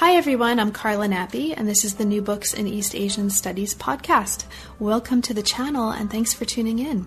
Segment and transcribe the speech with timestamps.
[0.00, 0.60] Hi, everyone.
[0.60, 4.44] I'm Carla Nappi, and this is the New Books in East Asian Studies podcast.
[4.78, 7.06] Welcome to the channel, and thanks for tuning in.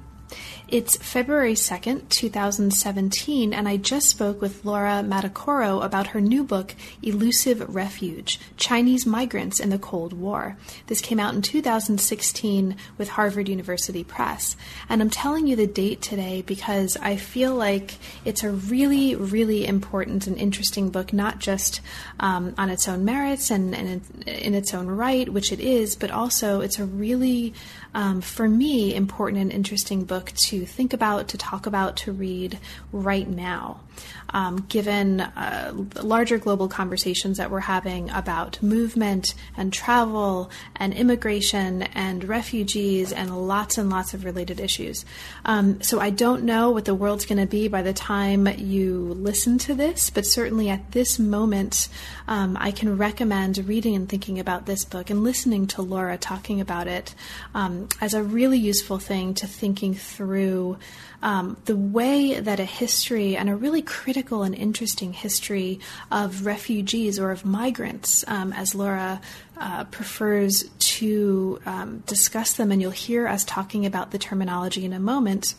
[0.72, 6.76] It's February 2nd, 2017, and I just spoke with Laura Madokoro about her new book,
[7.02, 10.58] Elusive Refuge Chinese Migrants in the Cold War.
[10.86, 14.56] This came out in 2016 with Harvard University Press.
[14.88, 19.66] And I'm telling you the date today because I feel like it's a really, really
[19.66, 21.82] important and interesting book, not just
[22.20, 26.12] um, on its own merits and, and in its own right, which it is, but
[26.12, 27.56] also it's a really
[27.94, 32.60] um, for me, important and interesting book to think about, to talk about, to read
[32.92, 33.82] right now
[34.30, 41.84] um, given uh, larger global conversations that we're having about movement and travel and immigration
[41.84, 45.06] and refugees and lots and lots of related issues.
[45.46, 49.16] Um, so I don't know what the world's going to be by the time you
[49.20, 51.90] listen to this, but certainly at this moment,
[52.28, 56.62] um, I can recommend reading and thinking about this book and listening to Laura talking
[56.62, 57.16] about it
[57.54, 60.78] um, as a really useful thing to thinking through
[61.22, 65.80] um, the way that a history and a really critical and interesting history
[66.12, 69.22] of refugees or of migrants, um, as Laura
[69.58, 74.94] uh, prefers to um, discuss them, and you'll hear us talking about the terminology in
[74.94, 75.56] a moment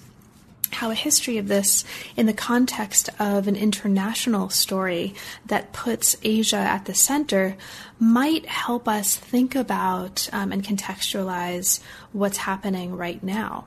[0.73, 1.85] how a history of this
[2.17, 5.15] in the context of an international story
[5.47, 7.57] that puts Asia at the center
[7.99, 11.81] might help us think about um, and contextualize
[12.13, 13.65] what's happening right now.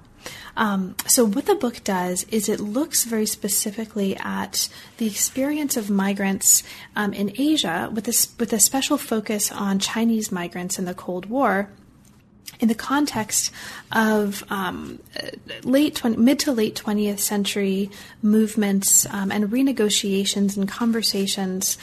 [0.55, 5.89] Um, so, what the book does is it looks very specifically at the experience of
[5.89, 6.63] migrants
[6.95, 11.25] um, in Asia with, this, with a special focus on Chinese migrants in the Cold
[11.25, 11.69] War
[12.59, 13.51] in the context
[13.91, 14.99] of um,
[15.63, 17.89] late 20, mid to late 20th century
[18.21, 21.77] movements um, and renegotiations and conversations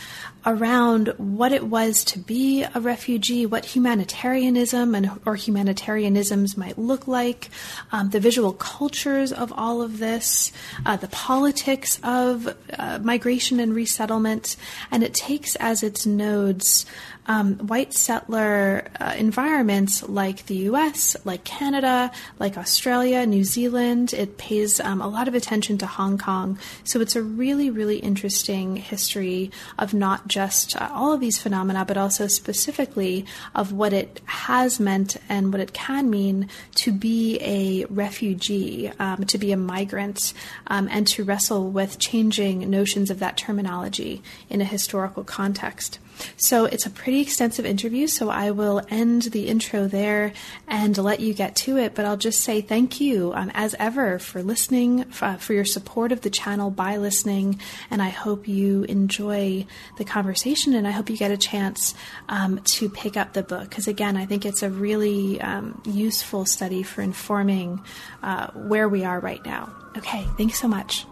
[0.47, 7.07] around what it was to be a refugee, what humanitarianism and or humanitarianisms might look
[7.07, 7.51] like,
[7.93, 10.53] um, the visual cultures of all of this,
[10.87, 14.57] uh, the politics of uh, migration and resettlement,
[14.91, 16.87] and it takes as its nodes
[17.27, 24.13] um, white settler uh, environments like the US, like Canada, like Australia, New Zealand.
[24.13, 26.59] It pays um, a lot of attention to Hong Kong.
[26.85, 31.85] So it's a really, really interesting history of not just uh, all of these phenomena,
[31.85, 37.39] but also specifically of what it has meant and what it can mean to be
[37.41, 40.33] a refugee, um, to be a migrant,
[40.67, 45.99] um, and to wrestle with changing notions of that terminology in a historical context.
[46.37, 50.33] So it's a pretty extensive interview, so I will end the intro there
[50.69, 51.95] and let you get to it.
[51.95, 56.13] But I'll just say thank you, um, as ever, for listening, uh, for your support
[56.13, 57.61] of the channel by listening,
[57.91, 59.67] and I hope you enjoy
[59.99, 61.95] the conversation and I hope you get a chance
[62.29, 66.45] um, to pick up the book because, again, I think it's a really um, useful
[66.45, 67.81] study for informing
[68.23, 69.75] uh, where we are right now.
[69.97, 71.05] Okay, thanks so much.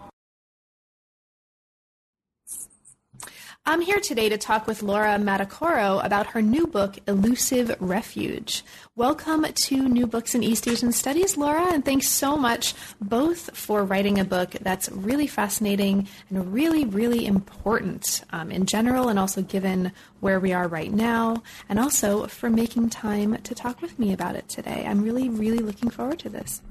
[3.65, 8.63] I'm here today to talk with Laura Madokoro about her new book, Elusive Refuge.
[8.95, 13.83] Welcome to New Books in East Asian Studies, Laura, and thanks so much both for
[13.83, 19.43] writing a book that's really fascinating and really, really important um, in general and also
[19.43, 24.13] given where we are right now, and also for making time to talk with me
[24.13, 24.83] about it today.
[24.87, 26.63] I'm really, really looking forward to this.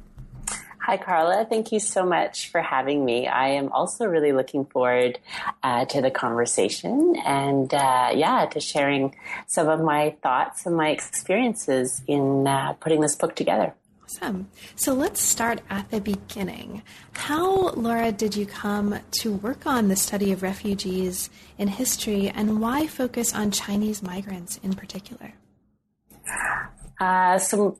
[0.88, 1.44] Hi, Carla.
[1.44, 3.26] Thank you so much for having me.
[3.26, 5.18] I am also really looking forward
[5.62, 9.14] uh, to the conversation and, uh, yeah, to sharing
[9.46, 13.74] some of my thoughts and my experiences in uh, putting this book together.
[14.02, 14.48] Awesome.
[14.76, 16.80] So let's start at the beginning.
[17.12, 21.28] How, Laura, did you come to work on the study of refugees
[21.58, 25.34] in history and why focus on Chinese migrants in particular?
[26.98, 27.78] Uh, so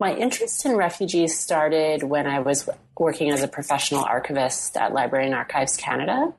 [0.00, 2.68] my interest in refugees started when I was
[2.98, 6.32] working as a professional archivist at Library and Archives Canada.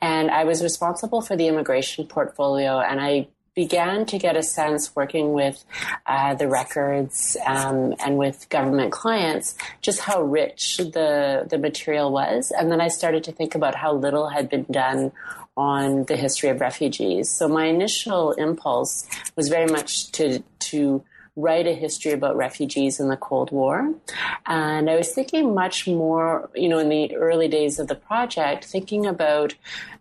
[0.00, 2.80] And I was responsible for the immigration portfolio.
[2.80, 5.62] And I began to get a sense working with
[6.06, 12.50] uh, the records um, and with government clients just how rich the the material was
[12.50, 15.12] and then i started to think about how little had been done
[15.56, 17.30] on the history of refugees.
[17.30, 19.06] So my initial impulse
[19.36, 23.94] was very much to to write a history about refugees in the Cold War.
[24.46, 28.64] And I was thinking much more, you know, in the early days of the project,
[28.64, 29.54] thinking about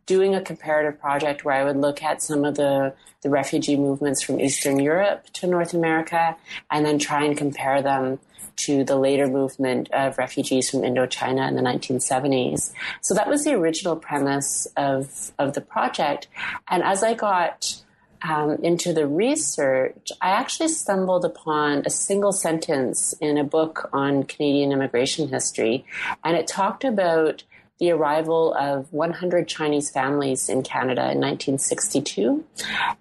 [0.05, 4.21] doing a comparative project where I would look at some of the, the refugee movements
[4.21, 6.35] from Eastern Europe to North America
[6.69, 8.19] and then try and compare them
[8.57, 12.73] to the later movement of refugees from Indochina in the 1970s.
[12.99, 16.27] So that was the original premise of, of the project.
[16.67, 17.81] And as I got
[18.27, 24.23] um, into the research, I actually stumbled upon a single sentence in a book on
[24.23, 25.85] Canadian immigration history,
[26.23, 27.43] and it talked about
[27.81, 32.45] the arrival of 100 Chinese families in Canada in 1962.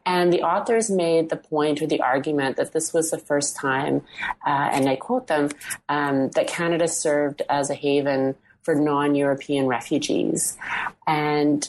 [0.06, 4.00] And the authors made the point or the argument that this was the first time,
[4.46, 5.50] uh, and I quote them,
[5.90, 10.56] um, that Canada served as a haven for non European refugees.
[11.06, 11.68] And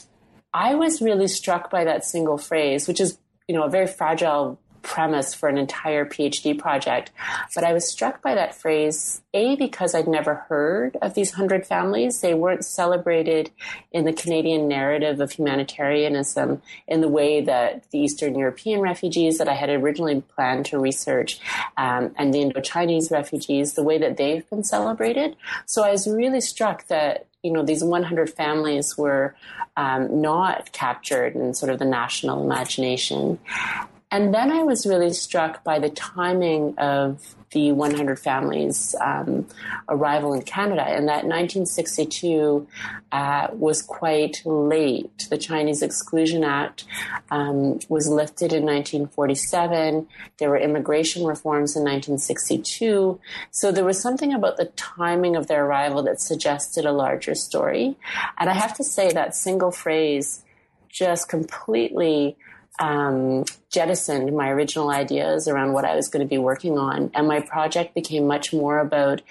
[0.54, 3.18] I was really struck by that single phrase, which is
[3.52, 7.10] you know, a very fragile premise for an entire PhD project.
[7.54, 11.66] But I was struck by that phrase, A, because I'd never heard of these hundred
[11.66, 12.20] families.
[12.20, 13.50] They weren't celebrated
[13.92, 19.48] in the Canadian narrative of humanitarianism in the way that the Eastern European refugees that
[19.48, 21.40] I had originally planned to research
[21.76, 25.36] um, and the Indo-Chinese refugees, the way that they've been celebrated.
[25.66, 29.34] So I was really struck that you know, these 100 families were
[29.76, 33.38] um, not captured in sort of the national imagination.
[34.12, 39.46] And then I was really struck by the timing of the 100 families um,
[39.88, 42.66] arrival in Canada, and that 1962
[43.10, 45.28] uh, was quite late.
[45.30, 46.84] The Chinese Exclusion Act
[47.30, 50.06] um, was lifted in 1947.
[50.38, 53.18] There were immigration reforms in 1962.
[53.50, 57.96] So there was something about the timing of their arrival that suggested a larger story.
[58.38, 60.42] And I have to say that single phrase
[60.90, 62.36] just completely
[62.78, 67.10] um, jettisoned my original ideas around what I was going to be working on.
[67.14, 69.22] And my project became much more about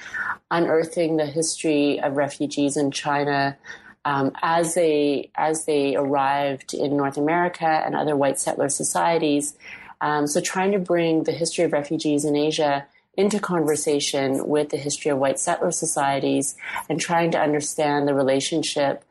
[0.49, 3.57] unearthing the history of refugees in China.
[4.03, 9.55] Um, as they as they arrived in North America and other white settler societies,
[10.01, 14.77] um, so trying to bring the history of refugees in Asia into conversation with the
[14.77, 16.55] history of white settler societies
[16.89, 19.03] and trying to understand the relationship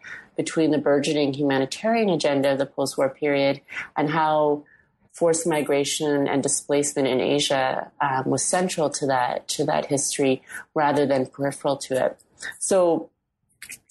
[0.42, 3.60] between the burgeoning humanitarian agenda of the post war period
[3.94, 4.64] and how
[5.12, 10.40] forced migration and displacement in Asia um, was central to that to that history
[10.72, 12.18] rather than peripheral to it.
[12.58, 13.10] So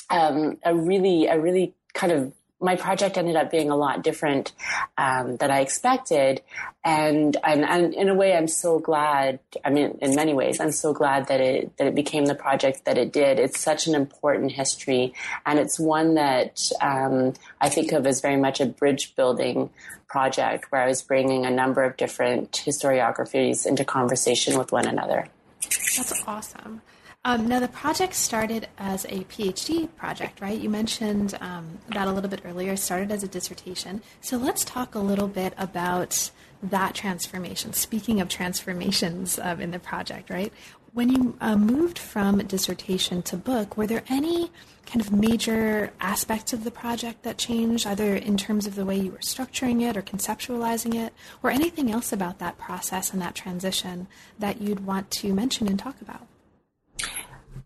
[0.09, 4.51] um, a really a really kind of my project ended up being a lot different
[4.97, 6.41] um, than I expected,
[6.83, 9.39] and, and, and in a way, I'm so glad.
[9.63, 12.85] I mean, in many ways, I'm so glad that it that it became the project
[12.85, 13.39] that it did.
[13.39, 15.13] It's such an important history,
[15.45, 19.69] and it's one that um, I think of as very much a bridge building
[20.07, 25.27] project, where I was bringing a number of different historiographies into conversation with one another.
[25.61, 26.81] That's awesome.
[27.25, 30.57] Um, now, the project started as a PhD project, right?
[30.57, 32.77] You mentioned um, that a little bit earlier.
[32.77, 34.01] Started as a dissertation.
[34.21, 36.31] So let's talk a little bit about
[36.63, 37.73] that transformation.
[37.73, 40.53] Speaking of transformations um, in the project, right?
[40.93, 44.49] When you uh, moved from dissertation to book, were there any
[44.85, 48.97] kind of major aspects of the project that changed, either in terms of the way
[48.97, 51.13] you were structuring it or conceptualizing it,
[51.43, 54.07] or anything else about that process and that transition
[54.39, 56.25] that you'd want to mention and talk about?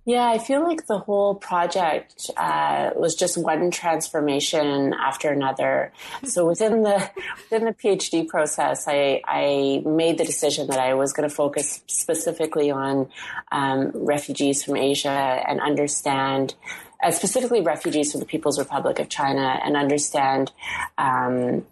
[0.06, 5.94] Yeah, I feel like the whole project uh, was just one transformation after another.
[6.26, 7.10] So within the
[7.50, 11.82] within the PhD process, I, I made the decision that I was going to focus
[11.88, 13.08] specifically on
[13.54, 16.56] um, refugees from Asia and understand.
[17.02, 20.52] Uh, specifically, refugees from the People's Republic of China, and understand
[20.98, 21.66] um,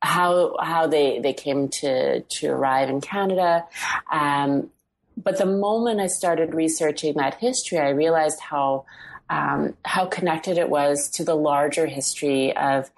[0.00, 3.66] how how they they came to to arrive in Canada,
[4.10, 4.70] um,
[5.22, 8.84] but the moment I started researching that history, I realized how
[9.30, 12.90] um, how connected it was to the larger history of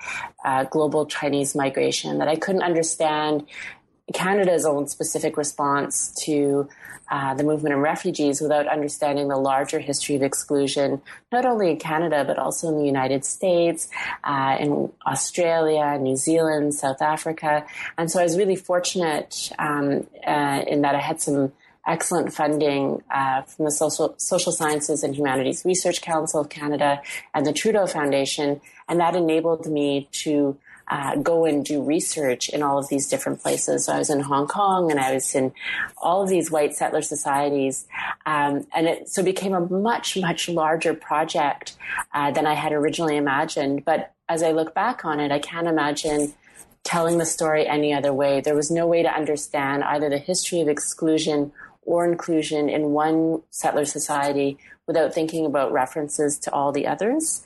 [0.45, 2.19] uh, global Chinese migration.
[2.19, 3.47] That I couldn't understand
[4.13, 6.69] Canada's own specific response to
[7.11, 11.79] uh, the movement of refugees without understanding the larger history of exclusion, not only in
[11.79, 13.89] Canada, but also in the United States,
[14.23, 17.67] uh, in Australia, New Zealand, South Africa.
[17.99, 21.53] And so I was really fortunate um, uh, in that I had some
[21.91, 27.03] excellent funding uh, from the Social, Social Sciences and Humanities Research Council of Canada
[27.35, 28.61] and the Trudeau Foundation.
[28.89, 30.57] And that enabled me to
[30.87, 33.87] uh, go and do research in all of these different places.
[33.87, 35.53] So I was in Hong Kong and I was in
[35.99, 37.87] all of these white settler societies.
[38.25, 41.77] Um, and it so became a much, much larger project
[42.15, 43.85] uh, than I had originally imagined.
[43.85, 46.35] But as I look back on it, I can't imagine
[46.83, 48.41] telling the story any other way.
[48.41, 53.43] There was no way to understand either the history of exclusion or inclusion in one
[53.51, 57.43] settler society without thinking about references to all the others.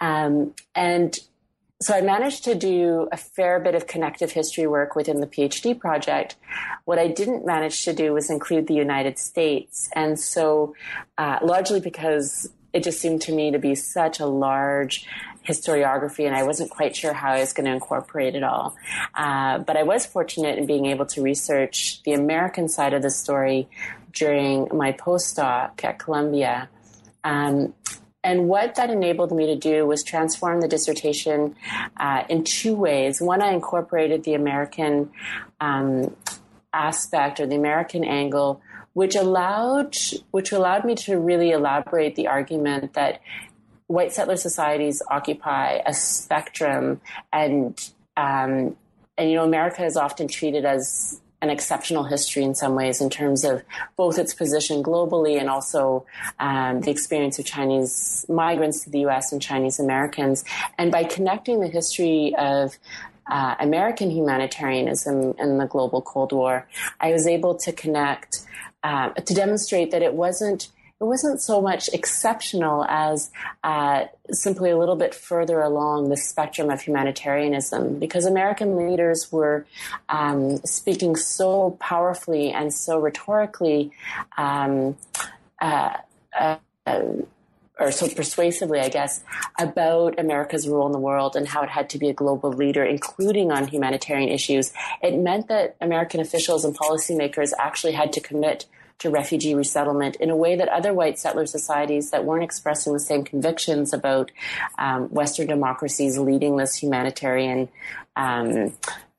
[0.00, 1.18] Um, and
[1.80, 5.78] so I managed to do a fair bit of connective history work within the PhD
[5.78, 6.36] project.
[6.84, 9.90] What I didn't manage to do was include the United States.
[9.96, 10.76] And so,
[11.18, 15.06] uh, largely because it just seemed to me to be such a large
[15.46, 18.76] historiography, and I wasn't quite sure how I was going to incorporate it all.
[19.14, 23.10] Uh, but I was fortunate in being able to research the American side of the
[23.10, 23.68] story
[24.12, 26.68] during my postdoc at Columbia.
[27.24, 27.74] Um,
[28.24, 31.56] and what that enabled me to do was transform the dissertation
[31.96, 33.20] uh, in two ways.
[33.20, 35.10] One, I incorporated the American
[35.60, 36.14] um,
[36.72, 38.62] aspect or the American angle,
[38.94, 39.96] which allowed
[40.30, 43.20] which allowed me to really elaborate the argument that
[43.86, 47.00] white settler societies occupy a spectrum,
[47.32, 48.76] and um,
[49.16, 53.10] and you know America is often treated as an exceptional history in some ways in
[53.10, 53.62] terms of
[53.96, 56.06] both its position globally and also
[56.38, 59.32] um, the experience of Chinese migrants to the U.S.
[59.32, 60.44] and Chinese Americans.
[60.78, 62.78] And by connecting the history of
[63.26, 66.68] uh, American humanitarianism in the global Cold War,
[67.00, 68.42] I was able to connect
[68.82, 70.68] uh, to demonstrate that it wasn't
[71.00, 73.32] it wasn't so much exceptional as
[73.64, 79.66] uh, simply a little bit further along the spectrum of humanitarianism because American leaders were
[80.08, 83.90] um, speaking so powerfully and so rhetorically.
[84.38, 84.96] Um,
[85.60, 85.96] uh,
[86.38, 86.56] uh,
[87.82, 89.22] or so persuasively, I guess,
[89.58, 92.84] about America's role in the world and how it had to be a global leader,
[92.84, 94.72] including on humanitarian issues.
[95.02, 98.66] It meant that American officials and policymakers actually had to commit
[98.98, 103.00] to refugee resettlement in a way that other white settler societies that weren't expressing the
[103.00, 104.30] same convictions about
[104.78, 107.68] um, Western democracies leading this humanitarian
[108.14, 108.72] um,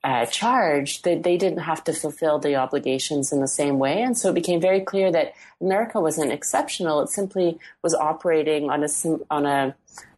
[0.04, 4.02] uh, charge, that they didn't have to fulfill the obligations in the same way.
[4.02, 7.02] And so it became very clear that America wasn't exceptional.
[7.02, 8.90] It simply was operating on a,
[9.32, 9.76] on a,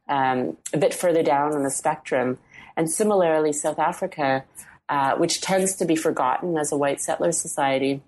[0.09, 2.39] um, a bit further down on the spectrum.
[2.75, 4.43] And similarly, South Africa,
[4.89, 8.01] uh, which tends to be forgotten as a white settler society,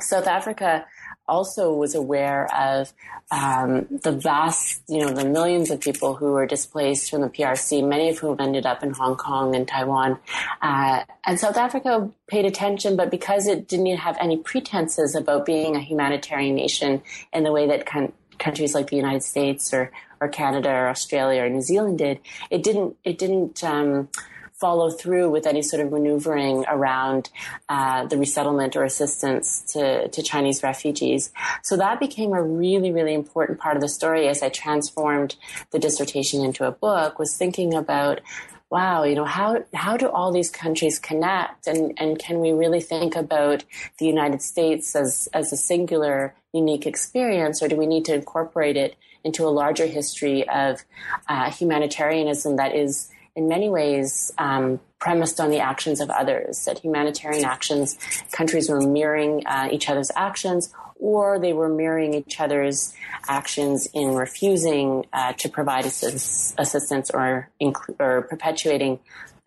[0.00, 0.86] South Africa
[1.28, 2.92] also was aware of
[3.30, 7.86] um, the vast, you know, the millions of people who were displaced from the PRC,
[7.86, 10.18] many of whom ended up in Hong Kong and Taiwan.
[10.62, 15.74] Uh, and South Africa paid attention, but because it didn't have any pretenses about being
[15.74, 17.02] a humanitarian nation
[17.32, 19.90] in the way that con- countries like the United States or,
[20.20, 24.08] or Canada or Australia or New Zealand did, it didn't, it didn't, um,
[24.58, 27.28] follow through with any sort of maneuvering around
[27.68, 31.30] uh, the resettlement or assistance to, to Chinese refugees.
[31.62, 35.36] So that became a really, really important part of the story as I transformed
[35.72, 38.20] the dissertation into a book, was thinking about
[38.68, 42.80] wow, you know, how how do all these countries connect, and and can we really
[42.80, 43.64] think about
[43.98, 48.76] the United States as as a singular, unique experience, or do we need to incorporate
[48.76, 50.84] it into a larger history of
[51.28, 56.78] uh, humanitarianism that is in many ways um, premised on the actions of others, that
[56.78, 57.98] humanitarian actions,
[58.32, 62.94] countries were mirroring uh, each other's actions, or they were mirroring each other's
[63.28, 68.98] actions in refusing uh, to provide assist- assistance or, inc- or perpetuating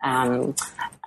[0.02, 0.54] um,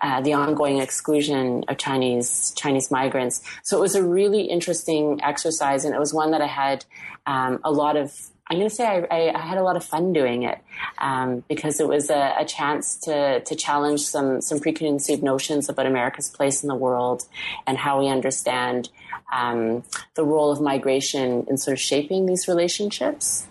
[0.02, 3.42] uh, the ongoing exclusion of Chinese Chinese migrants.
[3.63, 6.86] So it was a really interesting exercise, and it was one that I had
[7.25, 8.13] um, a lot of
[8.47, 10.59] I'm going to say I, I, had a lot of fun doing it
[10.97, 15.85] um, because it was a, a, chance to to challenge some some preconceived notions about
[15.85, 17.23] America's place in the world
[17.65, 18.89] and how we understand
[19.33, 19.83] um,
[20.15, 23.47] the role of migration in sort of shaping these relationships.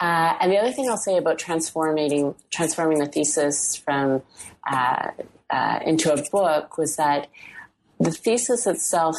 [0.00, 4.22] Uh, and the other thing I'll say about transforming transforming the thesis from
[4.70, 5.10] uh,
[5.48, 7.28] uh, into a book was that
[7.98, 9.16] the thesis itself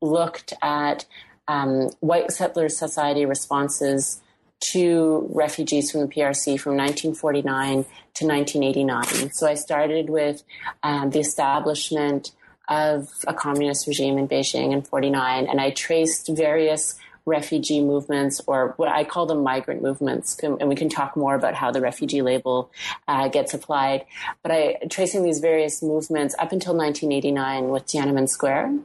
[0.00, 1.04] looked at
[1.46, 4.20] um, white settler society responses
[4.60, 7.84] to refugees from the PRC from 1949
[8.14, 9.30] to 1989.
[9.32, 10.42] So I started with
[10.82, 12.32] um, the establishment
[12.68, 16.96] of a communist regime in Beijing in 49, and I traced various
[17.26, 21.54] refugee movements, or what I call them migrant movements, and we can talk more about
[21.54, 22.70] how the refugee label
[23.08, 24.04] uh, gets applied.
[24.42, 28.78] But I tracing these various movements up until 1989 with Tiananmen Square,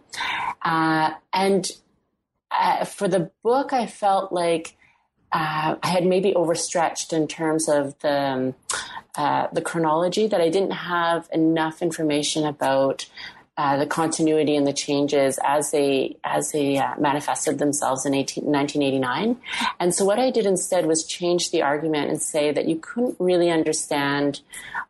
[0.64, 1.68] uh, and
[2.50, 4.76] uh, for the book, I felt like
[5.32, 8.56] uh, I had maybe overstretched in terms of the um,
[9.16, 13.08] uh, the chronology that I didn't have enough information about
[13.58, 18.46] uh, the continuity and the changes as they as they uh, manifested themselves in 18,
[18.46, 19.38] 1989.
[19.80, 23.18] And so what I did instead was change the argument and say that you couldn't
[23.20, 24.42] really understand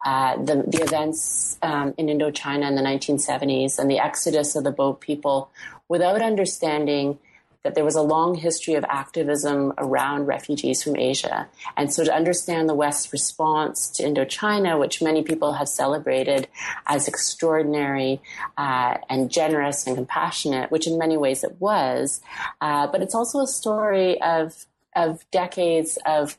[0.05, 4.71] uh, the the events um, in Indochina in the 1970s and the exodus of the
[4.71, 5.49] Boat people
[5.87, 7.19] without understanding
[7.63, 11.47] that there was a long history of activism around refugees from Asia.
[11.77, 16.47] And so to understand the West's response to Indochina, which many people have celebrated
[16.87, 18.21] as extraordinary
[18.57, 22.21] uh, and generous and compassionate, which in many ways it was,
[22.61, 26.37] uh, but it's also a story of of decades of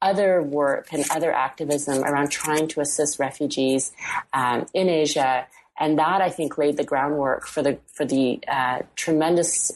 [0.00, 3.92] other work and other activism around trying to assist refugees
[4.32, 5.46] um, in Asia
[5.78, 9.72] and that I think laid the groundwork for the for the uh, tremendous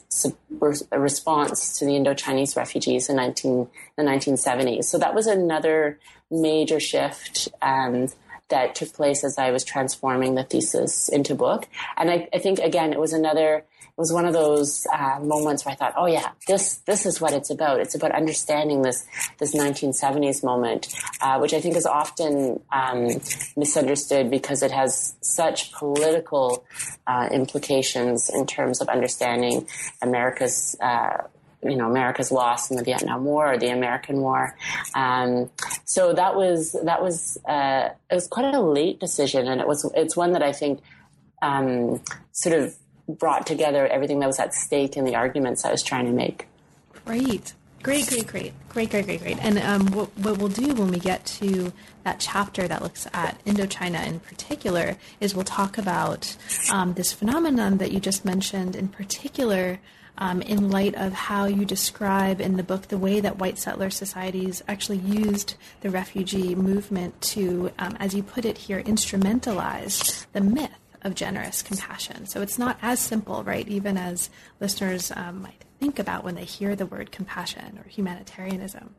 [0.90, 4.84] response to the Indo-Chinese refugees in 19, the 1970s.
[4.84, 5.98] So that was another
[6.30, 8.08] major shift um,
[8.52, 11.66] that took place as I was transforming the thesis into book.
[11.96, 15.66] And I, I think again it was another it was one of those uh, moments
[15.66, 17.78] where I thought, oh yeah, this this is what it's about.
[17.78, 19.04] It's about understanding this
[19.38, 20.88] this 1970s moment,
[21.20, 23.08] uh, which I think is often um,
[23.54, 26.64] misunderstood because it has such political
[27.06, 29.66] uh, implications in terms of understanding
[30.00, 31.24] America's uh,
[31.62, 34.56] you know America's loss in the Vietnam War or the American War.
[34.94, 35.50] Um,
[35.84, 39.90] so that was that was uh, it was quite a late decision, and it was
[39.94, 40.80] it's one that I think
[41.40, 42.00] um,
[42.32, 42.74] sort of
[43.08, 46.46] brought together everything that was at stake in the arguments I was trying to make.
[47.04, 47.54] Great.
[47.82, 49.38] Great, great, great, great, great, great, great.
[49.40, 51.72] And um, what, what we'll do when we get to
[52.04, 56.36] that chapter that looks at Indochina in particular is we'll talk about
[56.70, 59.80] um, this phenomenon that you just mentioned, in particular,
[60.18, 63.90] um, in light of how you describe in the book the way that white settler
[63.90, 70.40] societies actually used the refugee movement to, um, as you put it here, instrumentalize the
[70.40, 70.70] myth
[71.02, 72.26] of generous compassion.
[72.26, 73.66] So it's not as simple, right?
[73.66, 78.94] Even as listeners um, might think about when they hear the word compassion or humanitarianism.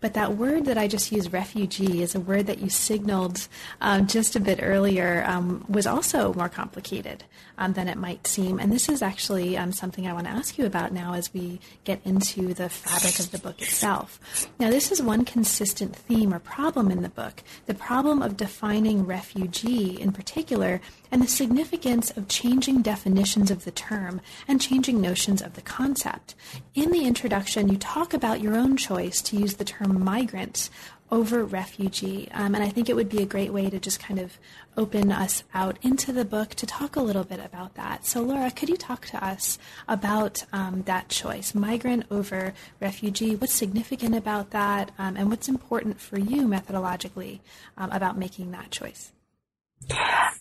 [0.00, 3.48] But that word that I just used, refugee, is a word that you signaled
[3.80, 7.24] um, just a bit earlier, um, was also more complicated
[7.58, 8.60] um, than it might seem.
[8.60, 11.58] And this is actually um, something I want to ask you about now as we
[11.82, 14.20] get into the fabric of the book itself.
[14.60, 19.04] Now, this is one consistent theme or problem in the book the problem of defining
[19.04, 25.42] refugee in particular and the significance of changing definitions of the term and changing notions
[25.42, 26.34] of the concept.
[26.74, 30.70] In the introduction, you talk about your own choice to use the term migrant
[31.10, 32.28] over refugee.
[32.32, 34.38] Um, and I think it would be a great way to just kind of
[34.76, 38.04] open us out into the book to talk a little bit about that.
[38.04, 43.34] So, Laura, could you talk to us about um, that choice, migrant over refugee?
[43.34, 47.40] What's significant about that, um, and what's important for you methodologically
[47.76, 49.12] um, about making that choice?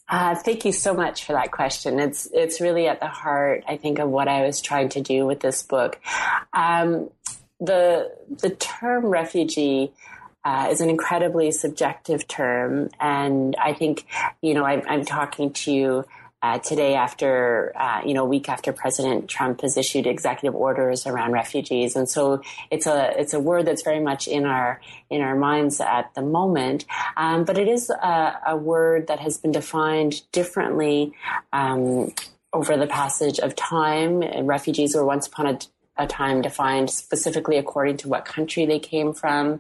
[0.10, 2.00] Uh, thank you so much for that question.
[2.00, 5.26] It's it's really at the heart, I think, of what I was trying to do
[5.26, 6.00] with this book.
[6.54, 7.10] Um,
[7.60, 9.92] the the term refugee
[10.46, 14.06] uh, is an incredibly subjective term, and I think
[14.42, 16.06] you know I, I'm talking to
[16.48, 21.06] uh, today after uh, you know a week after President Trump has issued executive orders
[21.06, 24.80] around refugees, and so it's a it's a word that's very much in our
[25.10, 26.86] in our minds at the moment.
[27.18, 31.12] Um, but it is a, a, word that has been defined differently.
[31.52, 32.14] Um,
[32.54, 35.60] over the passage of time, refugees were once upon a
[35.98, 39.60] a time defined specifically according to what country they came from.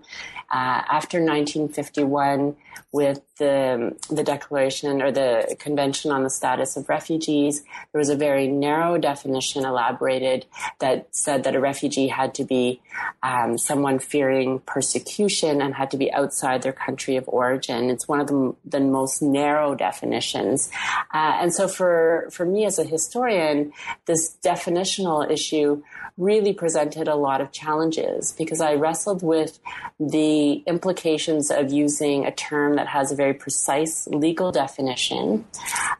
[0.50, 2.56] Uh, after 1951,
[2.97, 8.15] with the the Declaration or the Convention on the Status of Refugees, there was a
[8.15, 10.47] very narrow definition elaborated
[10.79, 12.81] that said that a refugee had to be
[13.21, 17.91] um, someone fearing persecution and had to be outside their country of origin.
[17.91, 20.71] It's one of the, the most narrow definitions,
[21.13, 23.73] uh, and so for for me as a historian,
[24.07, 25.83] this definitional issue
[26.17, 29.60] really presented a lot of challenges because I wrestled with
[29.99, 35.45] the implications of using a term that has a very precise legal definition.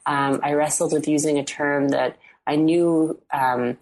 [0.06, 3.78] Um, I wrestled with using a term that I knew um,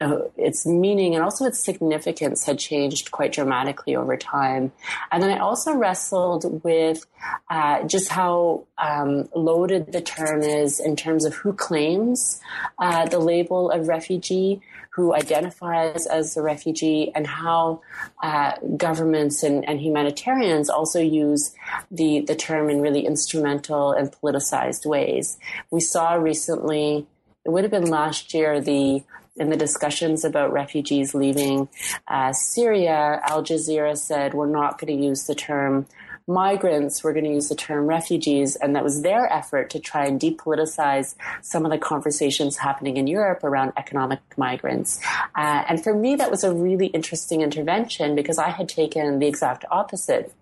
[0.00, 4.72] uh, its meaning and also its significance had changed quite dramatically over time.
[5.12, 7.04] And then I also wrestled with
[7.50, 12.40] uh, just how um, loaded the term is in terms of who claims
[12.78, 17.82] uh, the label of refugee, who identifies as a refugee, and how
[18.22, 21.54] uh, governments and, and, humanitarians also use
[21.90, 25.38] the, the term in really instrumental and politicized ways.
[25.70, 27.06] We saw recently,
[27.44, 29.04] it would have been last year, the
[29.36, 31.68] in the discussions about refugees leaving
[32.08, 35.86] uh, Syria, Al Jazeera said we're not going to use the term
[36.30, 40.06] migrants we're going to use the term refugees, and that was their effort to try
[40.06, 45.00] and depoliticize some of the conversations happening in Europe around economic migrants.
[45.36, 49.26] Uh, and for me, that was a really interesting intervention because I had taken the
[49.26, 50.32] exact opposite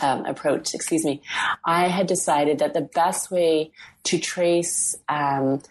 [0.00, 1.20] um, approach, excuse me,
[1.64, 3.72] I had decided that the best way
[4.04, 5.62] to trace um,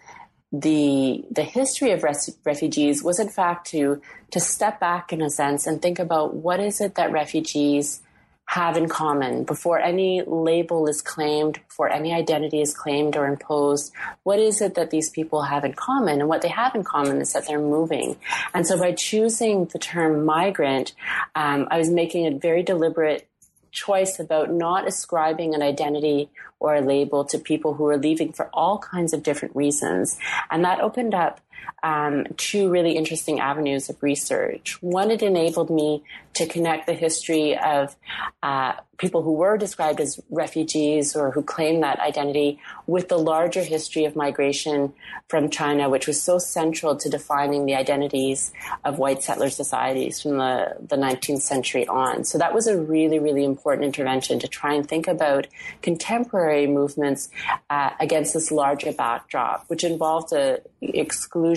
[0.52, 5.30] the the history of res- refugees was in fact to to step back in a
[5.30, 8.02] sense and think about what is it that refugees
[8.46, 13.90] have in common before any label is claimed, before any identity is claimed or imposed.
[14.24, 16.20] What is it that these people have in common?
[16.20, 18.16] And what they have in common is that they're moving.
[18.52, 20.92] And so by choosing the term migrant,
[21.34, 23.26] um, I was making a very deliberate
[23.70, 26.28] choice about not ascribing an identity
[26.62, 30.16] or a label to people who are leaving for all kinds of different reasons.
[30.50, 31.40] And that opened up
[31.82, 34.80] um, two really interesting avenues of research.
[34.82, 36.02] One, it enabled me
[36.34, 37.94] to connect the history of
[38.42, 43.62] uh, people who were described as refugees or who claimed that identity with the larger
[43.62, 44.92] history of migration
[45.28, 48.52] from China, which was so central to defining the identities
[48.84, 52.22] of white settler societies from the, the 19th century on.
[52.22, 55.48] So that was a really, really important intervention to try and think about
[55.82, 57.28] contemporary movements
[57.70, 61.51] uh, against this larger backdrop, which involved a exclusion,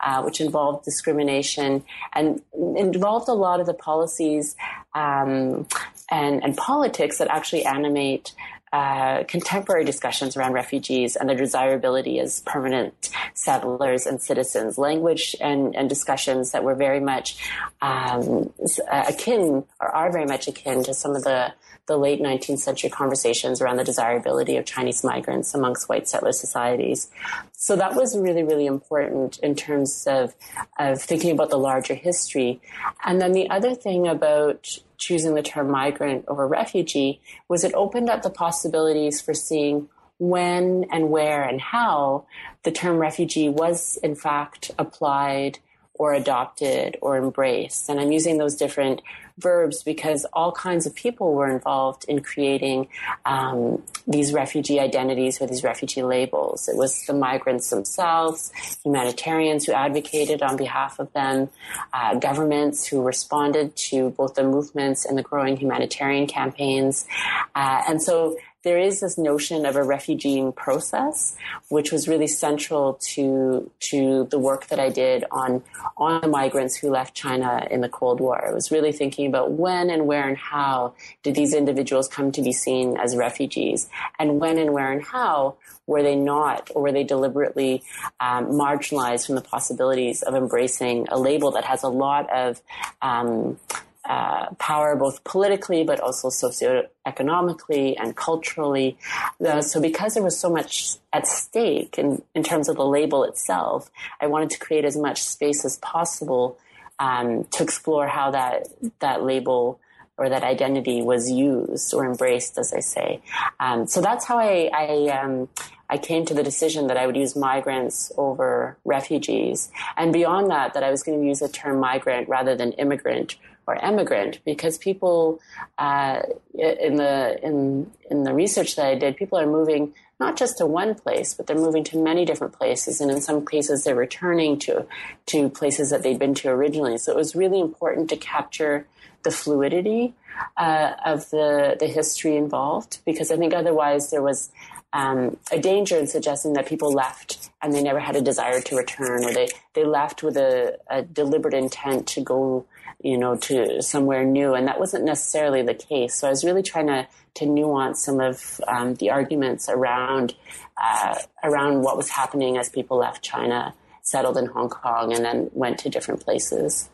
[0.00, 4.56] uh, which involved discrimination, and involved a lot of the policies
[4.94, 5.66] um,
[6.10, 8.32] and, and politics that actually animate
[8.76, 15.74] uh, contemporary discussions around refugees and their desirability as permanent settlers and citizens, language and,
[15.74, 17.38] and discussions that were very much
[17.80, 18.52] um,
[18.90, 21.54] akin or are very much akin to some of the
[21.86, 27.08] the late 19th century conversations around the desirability of Chinese migrants amongst white settler societies.
[27.52, 30.34] So that was really, really important in terms of,
[30.80, 32.60] of thinking about the larger history.
[33.04, 38.10] And then the other thing about choosing the term migrant over refugee was it opened
[38.10, 42.24] up the possibilities for seeing when and where and how
[42.62, 45.58] the term refugee was in fact applied
[45.94, 47.88] or adopted or embraced.
[47.88, 49.02] And I'm using those different
[49.38, 52.88] verbs because all kinds of people were involved in creating
[53.24, 56.68] um, these refugee identities or these refugee labels.
[56.68, 58.50] It was the migrants themselves,
[58.82, 61.50] humanitarians who advocated on behalf of them,
[61.92, 67.06] uh, governments who responded to both the movements and the growing humanitarian campaigns.
[67.54, 71.36] Uh, and so there is this notion of a refugeeing process,
[71.68, 75.62] which was really central to to the work that I did on
[75.96, 78.44] on the migrants who left China in the Cold War.
[78.44, 82.42] I was really thinking about when and where and how did these individuals come to
[82.42, 85.54] be seen as refugees, and when and where and how
[85.86, 87.84] were they not, or were they deliberately
[88.18, 92.60] um, marginalized from the possibilities of embracing a label that has a lot of
[93.00, 93.60] um,
[94.08, 98.96] uh, power both politically but also socioeconomically and culturally.
[99.44, 103.24] Uh, so because there was so much at stake in, in terms of the label
[103.24, 103.90] itself,
[104.20, 106.58] I wanted to create as much space as possible
[106.98, 108.68] um, to explore how that
[109.00, 109.80] that label
[110.18, 113.20] or that identity was used or embraced, as I say.
[113.60, 115.48] Um, so that's how I I, um,
[115.90, 120.74] I came to the decision that I would use migrants over refugees, and beyond that,
[120.74, 124.78] that I was going to use the term migrant rather than immigrant or emigrant because
[124.78, 125.40] people
[125.78, 126.20] uh,
[126.54, 130.66] in the in in the research that I did, people are moving not just to
[130.66, 134.58] one place, but they're moving to many different places, and in some cases they're returning
[134.60, 134.86] to
[135.26, 136.98] to places that they'd been to originally.
[136.98, 138.86] So it was really important to capture
[139.24, 140.14] the fluidity
[140.56, 144.50] uh, of the the history involved because I think otherwise there was
[144.96, 148.76] um, a danger in suggesting that people left and they never had a desire to
[148.76, 152.66] return, or they they left with a, a deliberate intent to go
[153.02, 154.54] you know, to somewhere new.
[154.54, 156.18] And that wasn't necessarily the case.
[156.18, 160.34] So I was really trying to, to nuance some of um, the arguments around,
[160.82, 165.50] uh, around what was happening as people left China, settled in Hong Kong, and then
[165.52, 166.88] went to different places.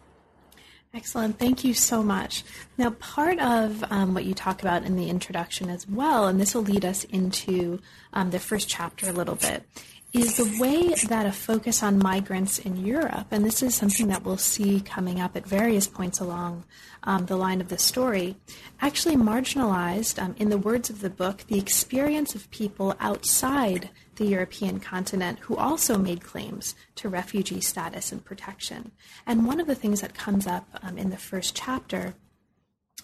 [0.94, 1.38] Excellent.
[1.38, 2.44] Thank you so much.
[2.76, 6.54] Now, part of um, what you talk about in the introduction as well, and this
[6.54, 7.80] will lead us into
[8.12, 9.64] um, the first chapter a little bit,
[10.12, 14.24] is the way that a focus on migrants in Europe, and this is something that
[14.24, 16.64] we'll see coming up at various points along
[17.04, 18.36] um, the line of the story,
[18.80, 24.26] actually marginalized, um, in the words of the book, the experience of people outside the
[24.26, 28.92] European continent who also made claims to refugee status and protection.
[29.26, 32.14] And one of the things that comes up um, in the first chapter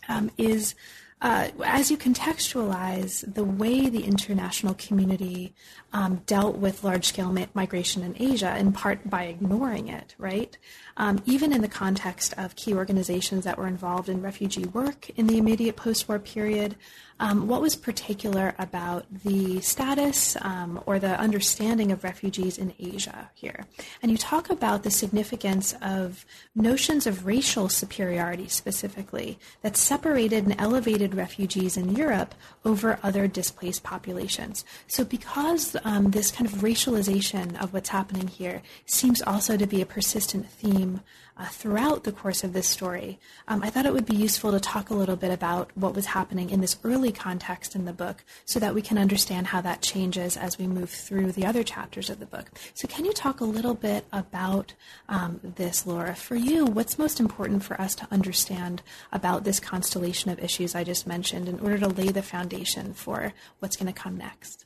[0.08, 0.74] um, is
[1.20, 5.52] uh, as you contextualize the way the international community
[5.92, 10.56] um, dealt with large scale migration in Asia, in part by ignoring it, right?
[10.96, 15.26] Um, even in the context of key organizations that were involved in refugee work in
[15.26, 16.76] the immediate post war period,
[17.20, 23.30] um, what was particular about the status um, or the understanding of refugees in Asia
[23.34, 23.66] here?
[24.02, 30.54] And you talk about the significance of notions of racial superiority specifically that separated and
[30.60, 34.64] elevated refugees in Europe over other displaced populations.
[34.86, 39.82] So, because um, this kind of racialization of what's happening here seems also to be
[39.82, 41.00] a persistent theme
[41.38, 44.58] uh, throughout the course of this story, um, I thought it would be useful to
[44.58, 48.24] talk a little bit about what was happening in this early context in the book
[48.44, 52.10] so that we can understand how that changes as we move through the other chapters
[52.10, 52.50] of the book.
[52.74, 54.74] So, can you talk a little bit about
[55.08, 56.16] um, this, Laura?
[56.16, 60.82] For you, what's most important for us to understand about this constellation of issues I
[60.82, 64.64] just mentioned in order to lay the foundation for what's going to come next?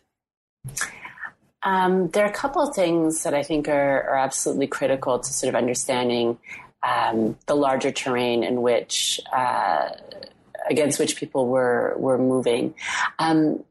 [1.64, 5.32] Um, there are a couple of things that I think are, are absolutely critical to
[5.32, 6.38] sort of understanding
[6.82, 9.90] um, the larger terrain in which uh,
[10.68, 12.74] against which people were were moving.
[13.18, 13.64] Um,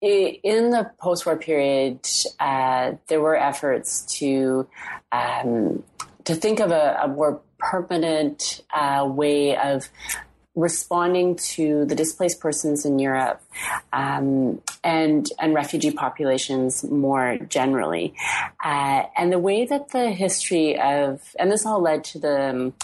[0.00, 2.00] in the post-war period,
[2.40, 4.66] uh, there were efforts to
[5.12, 5.82] um,
[6.24, 9.88] to think of a, a more permanent uh, way of
[10.54, 13.42] responding to the displaced persons in Europe
[13.92, 18.14] um, and and refugee populations more generally,
[18.62, 22.50] uh, and the way that the history of and this all led to the.
[22.50, 22.74] Um,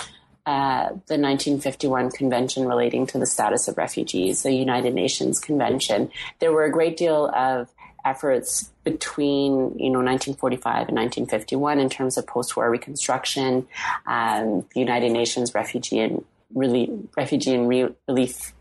[0.47, 6.11] uh, the 1951 convention relating to the status of refugees, the United Nations Convention.
[6.39, 7.69] There were a great deal of
[8.03, 13.69] efforts between you know 1945 and 1951 in terms of post-war reconstruction,
[14.07, 18.53] um, United Nations Refugee and Relief, Refugee and Re- Relief,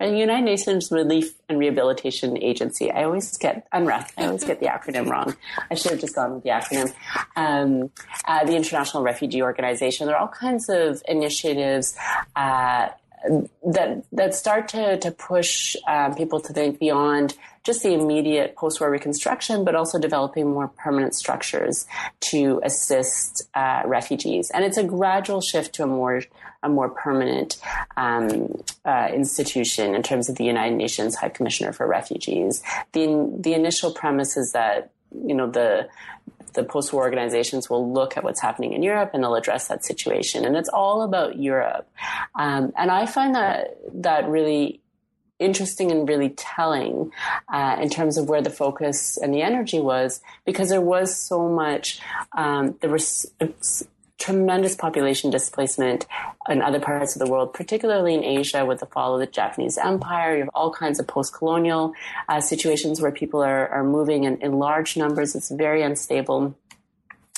[0.00, 2.90] and United Nations Relief and Rehabilitation Agency.
[2.90, 4.08] I always get UNRRA.
[4.18, 5.36] I always get the acronym wrong.
[5.70, 6.92] I should have just gone with the acronym.
[7.36, 7.90] Um,
[8.26, 10.06] uh, the International Refugee Organization.
[10.06, 11.96] There are all kinds of initiatives.
[12.34, 12.88] Uh,
[13.64, 18.90] that that start to to push um, people to think beyond just the immediate post-war
[18.90, 21.86] reconstruction, but also developing more permanent structures
[22.18, 24.50] to assist uh, refugees.
[24.50, 26.22] And it's a gradual shift to a more
[26.62, 27.58] a more permanent
[27.96, 32.62] um, uh, institution in terms of the United Nations High Commissioner for Refugees.
[32.92, 34.90] The the initial premise is that
[35.26, 35.88] you know the
[36.54, 40.44] the post-war organizations will look at what's happening in Europe and they'll address that situation.
[40.44, 41.88] And it's all about Europe.
[42.34, 44.80] Um, and I find that that really
[45.38, 47.10] interesting and really telling
[47.52, 51.48] uh, in terms of where the focus and the energy was, because there was so
[51.48, 52.00] much
[52.36, 53.26] um, there was
[54.22, 56.06] tremendous population displacement
[56.48, 59.76] in other parts of the world, particularly in Asia with the fall of the Japanese
[59.76, 60.36] Empire.
[60.36, 61.92] You have all kinds of post-colonial
[62.28, 65.34] uh, situations where people are, are moving in, in large numbers.
[65.34, 66.56] It's very unstable.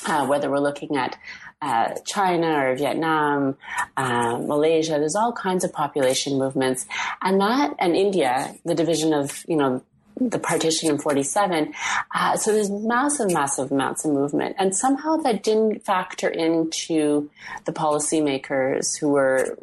[0.07, 1.17] Uh, whether we're looking at
[1.63, 3.57] uh, China or Vietnam,
[3.97, 4.99] uh, Malaysia.
[4.99, 6.85] There's all kinds of population movements,
[7.23, 9.83] and that and India, the division of you know
[10.21, 11.73] the partition in 47.
[12.15, 14.57] Uh, so there's massive, massive amounts of movement.
[14.59, 17.31] And somehow that didn't factor into
[17.65, 19.59] the policymakers who were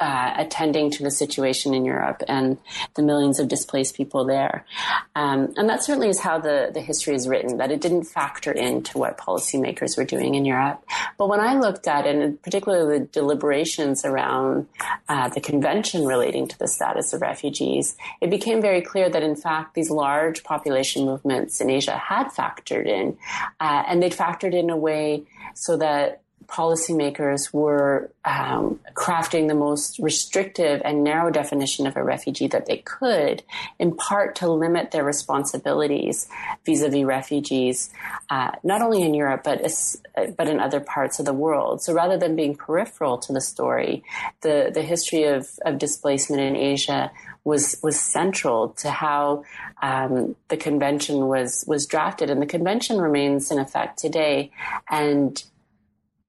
[0.00, 2.58] uh, attending to the situation in Europe and
[2.94, 4.64] the millions of displaced people there.
[5.14, 8.50] Um, and that certainly is how the, the history is written, that it didn't factor
[8.50, 10.84] into what policymakers were doing in Europe.
[11.16, 14.66] But when I looked at it, and particularly the deliberations around
[15.08, 19.36] uh, the convention relating to the status of refugees, it became very clear that in
[19.36, 23.16] fact these large population movements in Asia had factored in,
[23.60, 25.22] uh, and they'd factored in a way
[25.54, 32.48] so that policymakers were um, crafting the most restrictive and narrow definition of a refugee
[32.48, 33.42] that they could,
[33.78, 36.28] in part to limit their responsibilities
[36.64, 37.90] vis-a-vis refugees,
[38.30, 39.60] uh, not only in Europe but
[40.36, 41.82] but in other parts of the world.
[41.82, 44.02] So rather than being peripheral to the story,
[44.42, 47.10] the the history of, of displacement in Asia
[47.44, 49.44] was was central to how
[49.82, 54.50] um, the convention was was drafted, and the convention remains in effect today.
[54.88, 55.42] And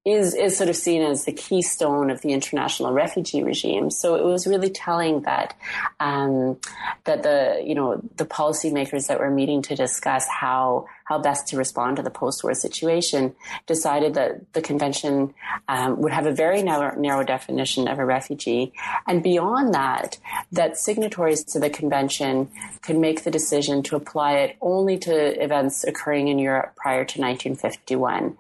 [0.06, 3.90] is is sort of seen as the keystone of the international refugee regime.
[3.90, 5.56] So it was really telling that
[6.00, 6.60] um,
[7.06, 11.58] that the you know the policymakers that were meeting to discuss how how best to
[11.58, 15.34] respond to the post-war situation decided that the convention
[15.68, 18.74] um, would have a very narrow, narrow definition of a refugee,
[19.08, 20.20] and beyond that,
[20.52, 22.50] that signatories to the convention
[22.82, 27.22] could make the decision to apply it only to events occurring in Europe prior to
[27.22, 28.38] 1951.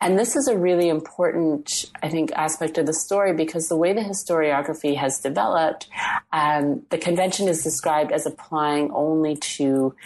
[0.00, 3.92] And this is a really important, I think, aspect of the story because the way
[3.92, 5.88] the historiography has developed,
[6.32, 9.96] um, the convention is described as applying only to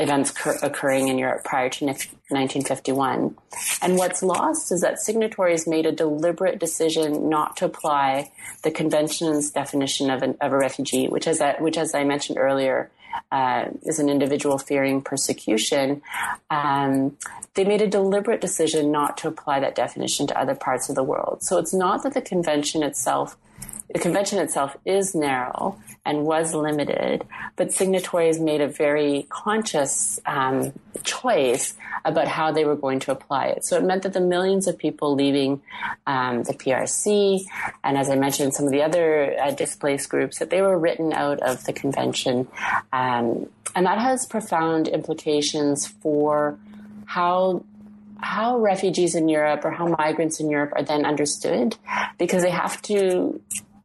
[0.00, 3.36] events cur- occurring in Europe prior to 1951.
[3.80, 8.32] And what's lost is that signatories made a deliberate decision not to apply
[8.64, 11.28] the convention's definition of, an, of a refugee, which,
[11.60, 12.90] which, as I mentioned earlier,
[13.30, 16.02] uh, is an individual fearing persecution.
[16.50, 17.16] Um,
[17.54, 21.02] they made a deliberate decision not to apply that definition to other parts of the
[21.02, 21.42] world.
[21.42, 23.36] So it's not that the convention itself
[23.92, 30.72] the convention itself is narrow and was limited, but signatories made a very conscious um,
[31.04, 31.74] choice
[32.04, 33.64] about how they were going to apply it.
[33.64, 35.62] So it meant that the millions of people leaving
[36.06, 37.40] um, the PRC,
[37.82, 41.12] and as I mentioned, some of the other uh, displaced groups, that they were written
[41.12, 42.46] out of the convention.
[42.92, 46.58] Um, and that has profound implications for
[47.06, 47.64] how
[48.20, 51.76] how refugees in Europe or how migrants in Europe are then understood
[52.18, 53.40] because they have to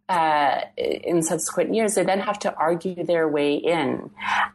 [0.10, 4.10] uh, in subsequent years, they then have to argue their way in.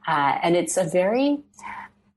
[0.07, 1.39] Uh, and it's a very,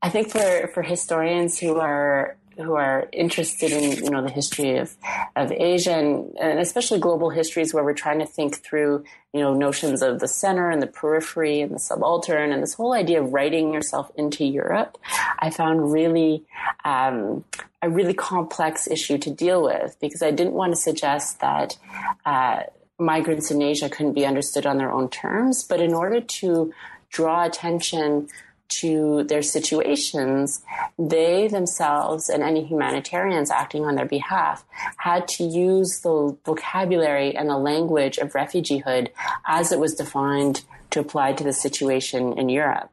[0.02, 4.78] I think for, for historians who are who are interested in you know the history
[4.78, 4.96] of
[5.36, 9.54] of Asia and, and, especially global histories where we're trying to think through you know
[9.54, 13.32] notions of the center and the periphery and the subaltern and this whole idea of
[13.32, 14.98] writing yourself into Europe,
[15.39, 16.44] I found really
[16.84, 17.44] um,
[17.82, 21.78] a really complex issue to deal with because I didn't want to suggest that.
[22.26, 22.63] Uh,
[23.02, 25.64] migrants in Asia couldn't be understood on their own terms.
[25.64, 26.74] But in order to
[27.10, 28.30] draw attention
[28.70, 30.62] to their situations,
[30.98, 34.64] they themselves and any humanitarians acting on their behalf
[34.98, 39.10] had to use the vocabulary and the language of refugeehood
[39.46, 42.92] as it was defined to apply to the situation in Europe.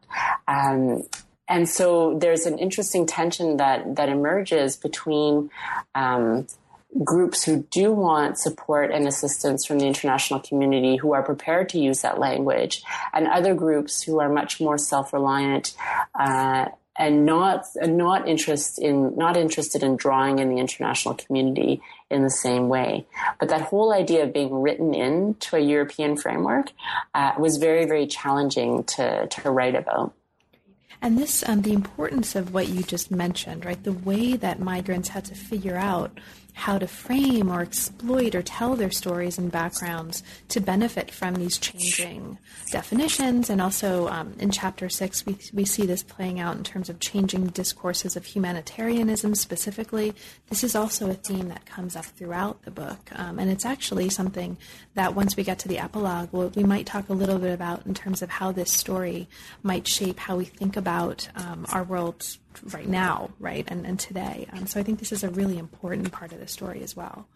[0.49, 1.05] Um,
[1.49, 5.51] and so there's an interesting tension that that emerges between
[5.95, 6.47] um,
[7.05, 11.79] groups who do want support and assistance from the international community who are prepared to
[11.79, 15.75] use that language, and other groups who are much more self-reliant
[16.19, 16.67] uh,
[16.99, 22.31] and not not interest in not interested in drawing in the international community in the
[22.31, 23.07] same way.
[23.39, 26.73] But that whole idea of being written into a European framework
[27.15, 30.13] uh, was very very challenging to to write about.
[31.01, 33.81] And this, um, the importance of what you just mentioned, right?
[33.81, 36.19] The way that migrants had to figure out
[36.59, 41.57] how to frame or exploit or tell their stories and backgrounds to benefit from these
[41.57, 42.37] changing
[42.73, 43.49] definitions.
[43.49, 46.99] And also um, in chapter six, we, we see this playing out in terms of
[46.99, 50.15] changing discourses of humanitarianism specifically.
[50.49, 53.09] This is also a theme that comes up throughout the book.
[53.15, 54.59] Um, and it's actually something
[54.95, 57.87] that once we get to the epilogue, we'll, we might talk a little bit about
[57.87, 59.29] in terms of how this story
[59.63, 62.27] might shape how we think about um, our world
[62.65, 64.47] right now, right, and, and today.
[64.53, 67.27] Um, so I think this is a really important part of the story as well.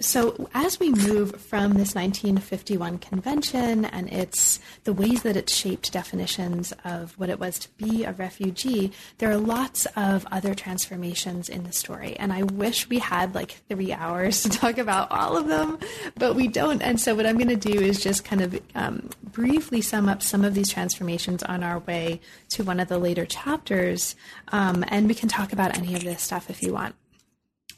[0.00, 5.92] So as we move from this 1951 convention and its the ways that it shaped
[5.92, 11.50] definitions of what it was to be a refugee, there are lots of other transformations
[11.50, 12.16] in the story.
[12.16, 15.78] And I wish we had like three hours to talk about all of them,
[16.14, 16.80] but we don't.
[16.80, 20.22] And so what I'm going to do is just kind of um, briefly sum up
[20.22, 24.16] some of these transformations on our way to one of the later chapters,
[24.48, 26.94] um, and we can talk about any of this stuff if you want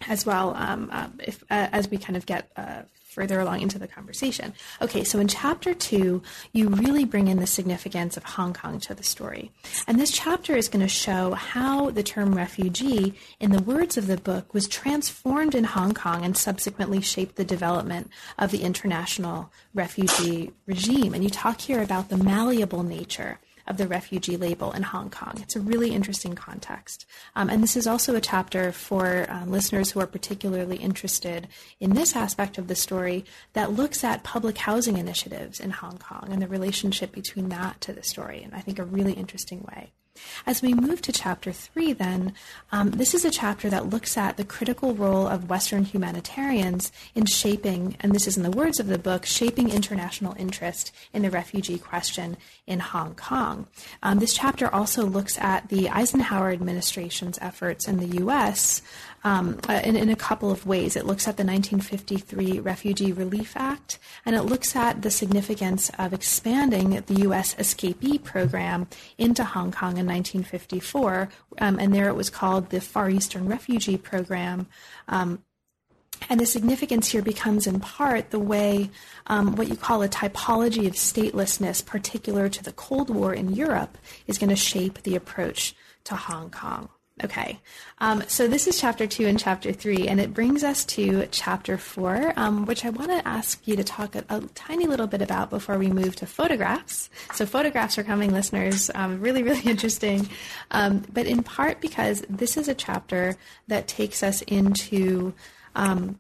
[0.09, 3.79] as well um, uh, if, uh, as we kind of get uh, further along into
[3.79, 4.55] the conversation.
[4.81, 8.95] Okay, so in chapter two, you really bring in the significance of Hong Kong to
[8.95, 9.51] the story.
[9.87, 14.07] And this chapter is going to show how the term refugee, in the words of
[14.07, 19.53] the book, was transformed in Hong Kong and subsequently shaped the development of the international
[19.75, 21.13] refugee regime.
[21.13, 25.39] And you talk here about the malleable nature of the refugee label in Hong Kong.
[25.41, 27.07] It's a really interesting context.
[27.37, 31.49] Um, and this is also a chapter for um, listeners who are particularly interested
[31.81, 36.29] in this aspect of the story that looks at public housing initiatives in Hong Kong
[36.31, 39.93] and the relationship between that to the story, and I think a really interesting way.
[40.47, 42.35] As we move to chapter three, then,
[42.71, 47.27] um, this is a chapter that looks at the critical role of Western humanitarians in
[47.27, 51.31] shaping, and this is in the words of the book, shaping international interest in the
[51.31, 53.67] refugee question in Hong Kong.
[54.03, 58.83] Um, this chapter also looks at the Eisenhower administration's efforts in the U.S
[59.25, 60.97] um, uh, in, in, a couple of ways.
[60.97, 66.13] It looks at the 1953 Refugee Relief Act, and it looks at the significance of
[66.13, 67.55] expanding the U.S.
[67.55, 71.29] escapee program into Hong Kong in 1954.
[71.59, 74.67] Um, and there it was called the Far Eastern Refugee Program.
[75.09, 75.43] Um,
[76.29, 78.91] and the significance here becomes in part the way
[79.27, 83.99] um, what you call a typology of statelessness, particular to the Cold War in Europe,
[84.27, 86.89] is going to shape the approach to Hong Kong.
[87.23, 87.61] Okay,
[87.99, 91.77] um, so this is chapter two and chapter three, and it brings us to chapter
[91.77, 95.21] four, um, which I want to ask you to talk a, a, tiny little bit
[95.21, 97.11] about before we move to photographs.
[97.35, 98.91] So, photographs are coming, listeners.
[98.95, 100.31] Um, really, really interesting,
[100.71, 103.37] um, but in part because this is a chapter
[103.69, 105.35] that takes us into
[105.75, 106.19] um,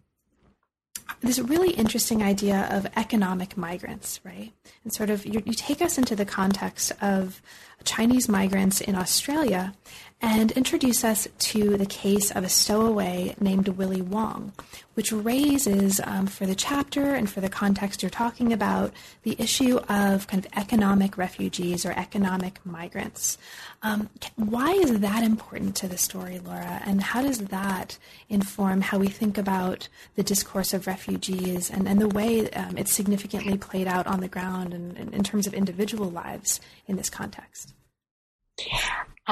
[1.20, 4.52] this really interesting idea of economic migrants, right?
[4.84, 7.40] And sort of you, you, take us into the context of
[7.84, 9.74] Chinese migrants in Australia
[10.22, 14.52] and introduce us to the case of a stowaway named Willie Wong,
[14.94, 18.92] which raises, um, for the chapter and for the context you're talking about,
[19.24, 23.36] the issue of kind of economic refugees or economic migrants.
[23.82, 26.80] Um, why is that important to the story, Laura?
[26.86, 27.98] And how does that
[28.28, 32.92] inform how we think about the discourse of refugees and, and the way um, it's
[32.92, 37.10] significantly played out on the ground and, and in terms of individual lives in this
[37.10, 37.74] context?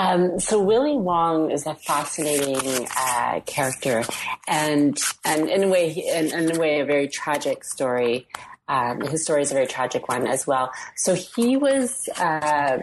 [0.00, 4.02] Um, so Willie Wong is a fascinating uh, character,
[4.48, 8.26] and and in a way, in, in, a way, a very tragic story.
[8.66, 10.72] Um, his story is a very tragic one as well.
[10.96, 12.78] So he was uh,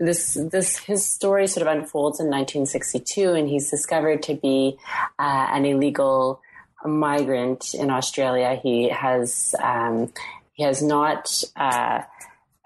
[0.00, 4.78] this this his story sort of unfolds in 1962, and he's discovered to be
[5.20, 6.40] uh, an illegal
[6.84, 8.58] migrant in Australia.
[8.60, 10.12] He has um,
[10.54, 11.44] he has not.
[11.54, 12.02] Uh,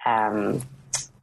[0.06, 0.62] um,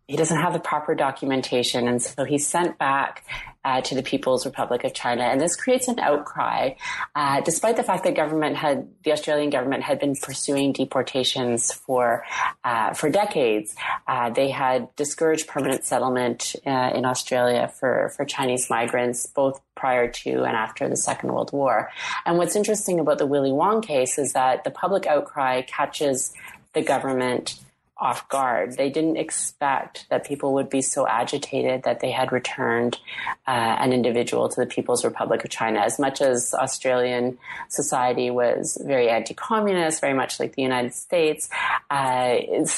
[0.07, 3.25] he doesn't have the proper documentation, and so he's sent back
[3.65, 6.71] uh, to the People's Republic of China, and this creates an outcry,
[7.15, 12.23] uh, despite the fact that government had the Australian government had been pursuing deportations for
[12.63, 13.75] uh, for decades.
[14.07, 20.09] Uh, they had discouraged permanent settlement uh, in Australia for for Chinese migrants, both prior
[20.09, 21.91] to and after the Second World War.
[22.25, 26.33] And what's interesting about the Willie Wong case is that the public outcry catches
[26.73, 27.59] the government
[27.99, 28.77] off guard.
[28.77, 32.99] They didn't expect that people would be so agitated that they had returned
[33.47, 35.79] uh, an individual to the People's Republic of China.
[35.79, 37.37] As much as Australian
[37.69, 41.49] society was very anti-communist, very much like the United States,
[41.89, 42.35] uh,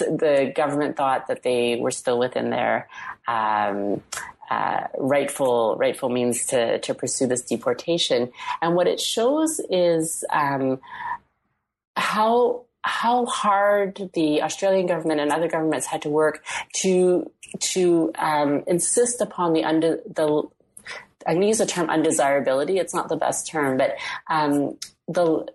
[0.07, 2.87] the government thought that they were still within their
[3.27, 4.01] um,
[4.49, 8.31] uh, rightful rightful means to to pursue this deportation.
[8.61, 10.79] And what it shows is um,
[11.95, 16.43] how how hard the Australian government and other governments had to work
[16.75, 20.43] to to um, insist upon the under the
[21.27, 22.77] I'm going to use the term undesirability.
[22.77, 23.95] It's not the best term, but
[24.29, 24.77] um,
[25.07, 25.47] the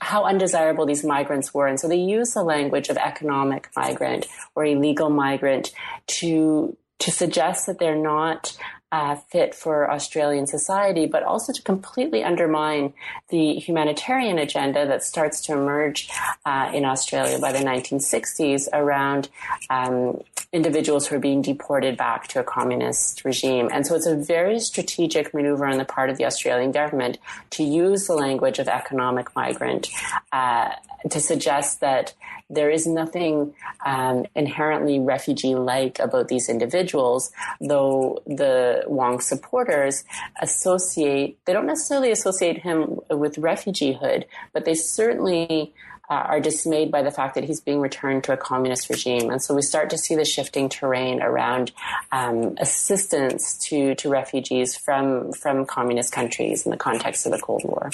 [0.00, 4.64] how undesirable these migrants were, and so they use the language of economic migrant or
[4.64, 5.72] illegal migrant
[6.06, 8.56] to to suggest that they're not
[8.92, 12.92] uh, fit for Australian society, but also to completely undermine
[13.30, 16.08] the humanitarian agenda that starts to emerge
[16.44, 19.28] uh, in Australia by the 1960s around
[19.70, 20.20] um,
[20.52, 23.68] individuals who are being deported back to a communist regime.
[23.72, 27.18] And so it's a very strategic maneuver on the part of the Australian government
[27.50, 29.88] to use the language of economic migrant
[30.32, 30.70] uh,
[31.10, 32.14] to suggest that
[32.48, 40.04] there is nothing um, inherently refugee-like about these individuals, though the Wong supporters
[40.40, 45.74] associate, they don't necessarily associate him with refugeehood, but they certainly
[46.08, 49.30] uh, are dismayed by the fact that he's being returned to a communist regime.
[49.30, 51.72] And so we start to see the shifting terrain around
[52.12, 57.62] um, assistance to, to refugees from, from communist countries in the context of the Cold
[57.64, 57.90] War.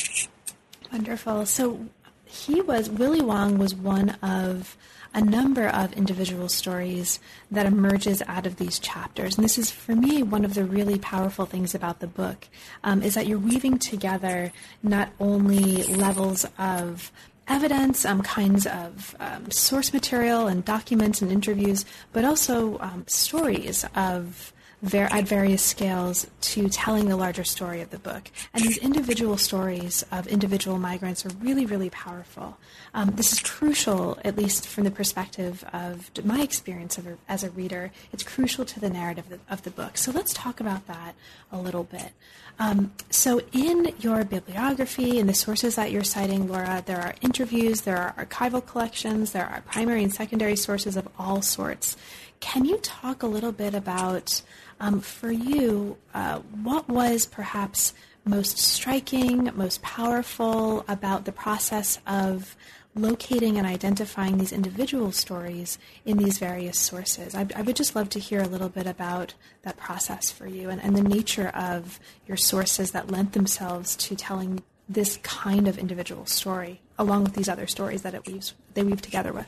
[0.93, 1.47] Wonderful.
[1.47, 1.87] So
[2.27, 4.77] he was Willie Wong was one of
[5.15, 9.37] a number of individual stories that emerges out of these chapters.
[9.37, 12.49] And this is, for me, one of the really powerful things about the book
[12.83, 14.53] um, is that you're weaving together
[14.83, 17.13] not only levels of
[17.53, 23.85] evidence, um, kinds of um, source material and documents and interviews, but also um, stories
[23.95, 24.53] of
[24.83, 28.31] ver- at various scales to telling the larger story of the book.
[28.53, 32.59] And these individual stories of individual migrants are really, really powerful.
[32.93, 37.51] Um, this is crucial, at least from the perspective of my experience of as a
[37.51, 37.93] reader.
[38.13, 39.97] It's crucial to the narrative of the, of the, book.
[39.97, 41.15] So let's talk about that
[41.51, 42.13] a little bit.
[42.59, 47.81] Um, so, in your bibliography and the sources that you're citing, Laura, there are interviews,
[47.83, 51.97] there are archival collections, there are primary and secondary sources of all sorts.
[52.41, 54.43] Can you talk a little bit about
[54.83, 62.57] um, for you, uh, what was perhaps most striking, most powerful about the process of
[62.97, 67.33] locating and identifying these individual stories in these various sources?
[67.33, 70.69] I, I would just love to hear a little bit about that process for you
[70.69, 75.79] and, and the nature of your sources that lent themselves to telling this kind of
[75.79, 79.47] individual story, along with these other stories that it weaves they weave together with.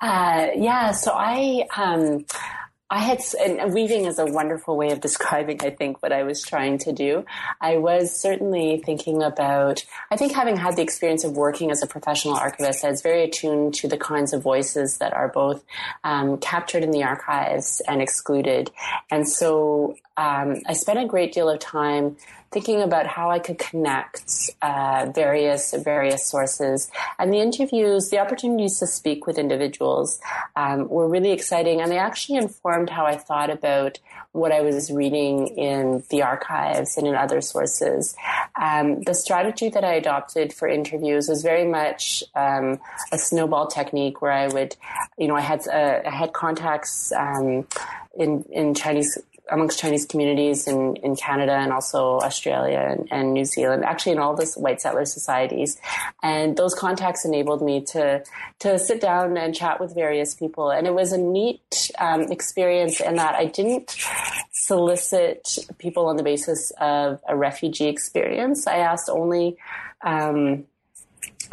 [0.00, 2.24] Uh, yeah, so I um,
[2.92, 6.42] I had, and weaving is a wonderful way of describing, I think, what I was
[6.42, 7.24] trying to do.
[7.60, 11.86] I was certainly thinking about, I think having had the experience of working as a
[11.86, 15.62] professional archivist, I was very attuned to the kinds of voices that are both
[16.02, 18.72] um, captured in the archives and excluded.
[19.08, 22.16] And so um, I spent a great deal of time
[22.52, 26.90] thinking about how I could connect uh, various various sources.
[27.18, 30.20] And the interviews, the opportunities to speak with individuals
[30.56, 33.98] um, were really exciting, and they actually informed how I thought about
[34.32, 38.14] what I was reading in the archives and in other sources.
[38.60, 42.80] Um, the strategy that I adopted for interviews was very much um,
[43.12, 44.76] a snowball technique, where I would,
[45.18, 47.66] you know, I had uh, I had contacts um,
[48.16, 49.18] in in Chinese
[49.50, 54.18] amongst Chinese communities in, in Canada and also Australia and, and, New Zealand, actually in
[54.18, 55.78] all the white settler societies.
[56.22, 58.22] And those contacts enabled me to,
[58.60, 60.70] to sit down and chat with various people.
[60.70, 63.96] And it was a neat um, experience in that I didn't
[64.52, 68.66] solicit people on the basis of a refugee experience.
[68.66, 69.56] I asked only,
[70.02, 70.64] um,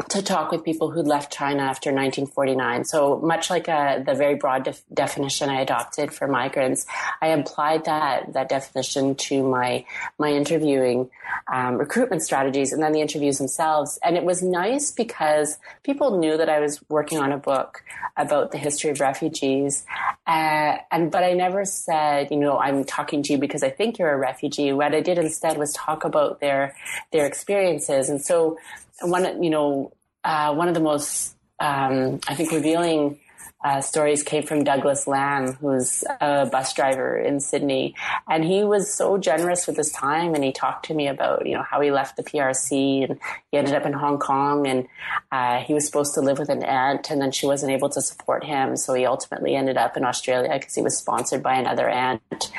[0.10, 2.86] to talk with people who left China after 1949.
[2.86, 6.86] So much like uh, the very broad def- definition I adopted for migrants,
[7.22, 9.86] I applied that that definition to my
[10.20, 11.10] my interviewing
[11.52, 13.98] um, recruitment strategies and then the interviews themselves.
[14.04, 17.84] And it was nice because people knew that I was working on a book
[18.16, 19.86] about the history of refugees,
[20.28, 23.98] uh, and but I never said, you know, I'm talking to you because I think
[23.98, 24.72] you're a refugee.
[24.74, 26.76] What I did instead was talk about their
[27.12, 28.58] their experiences, and so
[29.02, 29.94] one, you know,
[30.24, 33.20] uh, one of the most, um, I think, revealing
[33.64, 37.96] uh, stories came from Douglas Lamb, who's a bus driver in Sydney,
[38.30, 40.36] and he was so generous with his time.
[40.36, 43.20] And he talked to me about, you know, how he left the PRC and
[43.52, 44.88] he ended up in Hong Kong, and
[45.32, 48.02] uh, he was supposed to live with an aunt, and then she wasn't able to
[48.02, 51.90] support him, so he ultimately ended up in Australia because he was sponsored by another
[51.90, 52.52] aunt.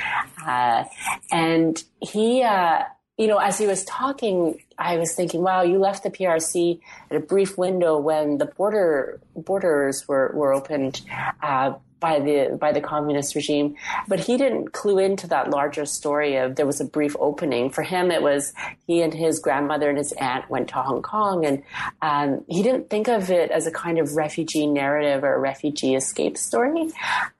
[0.45, 0.85] Uh,
[1.31, 2.83] and he uh,
[3.19, 6.79] you know, as he was talking, I was thinking, wow, you left the PRC
[7.11, 11.03] at a brief window when the border borders were, were opened
[11.43, 13.77] uh, by the by the communist regime.
[14.07, 17.71] But he didn't clue into that larger story of there was a brief opening.
[17.71, 18.53] For him, it was
[18.87, 21.63] he and his grandmother and his aunt went to Hong Kong, and
[22.03, 25.95] um, he didn't think of it as a kind of refugee narrative or a refugee
[25.95, 26.91] escape story.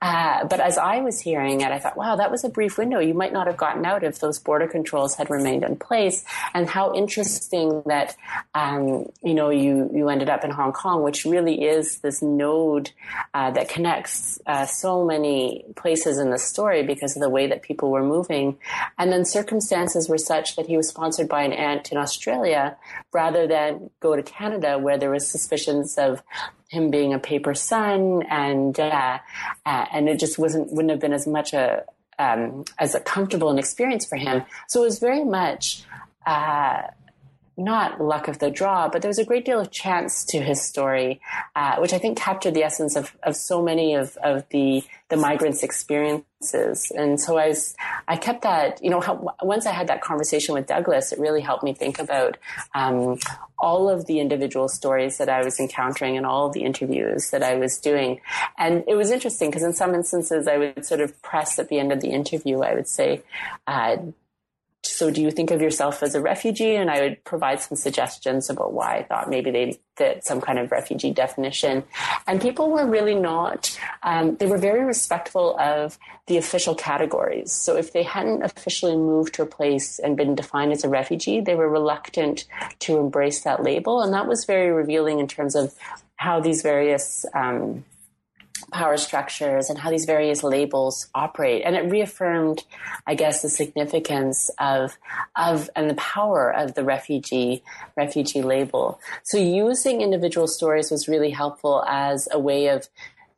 [0.01, 2.99] Uh, but as I was hearing it, I thought, wow, that was a brief window.
[2.99, 6.23] You might not have gotten out if those border controls had remained in place.
[6.53, 8.15] And how interesting that
[8.53, 12.91] um, you know you you ended up in Hong Kong, which really is this node
[13.33, 17.61] uh, that connects uh, so many places in the story because of the way that
[17.61, 18.57] people were moving.
[18.97, 22.75] And then circumstances were such that he was sponsored by an aunt in Australia
[23.13, 26.23] rather than go to Canada where there was suspicions of
[26.69, 29.19] him being a paper son and uh,
[29.67, 31.83] uh, and it just wasn't wouldn't have been as much a
[32.17, 34.43] um, as a comfortable an experience for him.
[34.67, 35.83] So it was very much
[36.25, 36.87] uh,
[37.59, 40.61] not luck of the draw, but there was a great deal of chance to his
[40.61, 41.21] story,
[41.55, 45.17] uh, which I think captured the essence of, of so many of, of the the
[45.17, 46.91] migrants' experiences.
[46.95, 47.75] And so I was,
[48.07, 51.41] I kept that, you know, how, once I had that conversation with Douglas, it really
[51.41, 52.37] helped me think about
[52.75, 53.17] um,
[53.57, 57.41] all of the individual stories that I was encountering and all of the interviews that
[57.41, 58.21] I was doing.
[58.57, 61.79] And it was interesting because in some instances I would sort of press at the
[61.79, 63.23] end of the interview, I would say,
[63.65, 63.97] uh,
[64.99, 66.75] so do you think of yourself as a refugee?
[66.75, 70.59] And I would provide some suggestions about why I thought maybe they fit some kind
[70.59, 71.85] of refugee definition.
[72.27, 75.97] And people were really not, um, they were very respectful of
[76.27, 77.53] the official categories.
[77.53, 81.39] So if they hadn't officially moved to a place and been defined as a refugee,
[81.39, 82.43] they were reluctant
[82.79, 84.01] to embrace that label.
[84.01, 85.73] And that was very revealing in terms of
[86.17, 87.85] how these various, um,
[88.71, 91.63] power structures and how these various labels operate.
[91.65, 92.63] And it reaffirmed,
[93.05, 94.97] I guess, the significance of,
[95.35, 97.63] of, and the power of the refugee,
[97.95, 98.99] refugee label.
[99.23, 102.87] So using individual stories was really helpful as a way of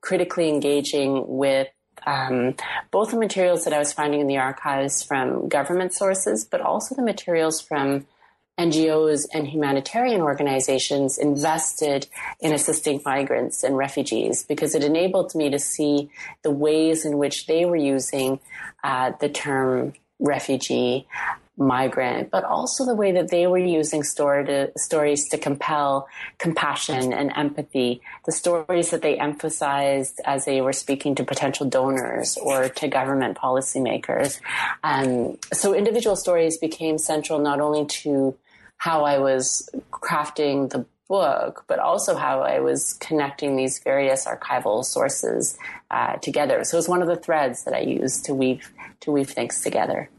[0.01, 1.67] critically engaging with
[2.05, 2.55] um,
[2.89, 6.95] both the materials that I was finding in the archives from government sources, but also
[6.95, 8.07] the materials from
[8.59, 12.07] NGOs and humanitarian organizations invested
[12.39, 16.09] in assisting migrants and refugees because it enabled me to see
[16.43, 18.39] the ways in which they were using
[18.83, 21.07] uh, the term refugee
[21.62, 26.07] migrant, but also the way that they were using story to, stories to compel
[26.38, 32.38] compassion and empathy, the stories that they emphasized as they were speaking to potential donors
[32.38, 34.39] or to government policymakers.
[34.84, 38.36] Um, so individual stories became central not only to
[38.78, 44.84] how I was crafting the book, but also how I was connecting these various archival
[44.86, 45.57] sources
[45.91, 46.64] uh, together.
[46.64, 49.62] So it was one of the threads that I used to weave to weave things
[49.62, 50.09] together.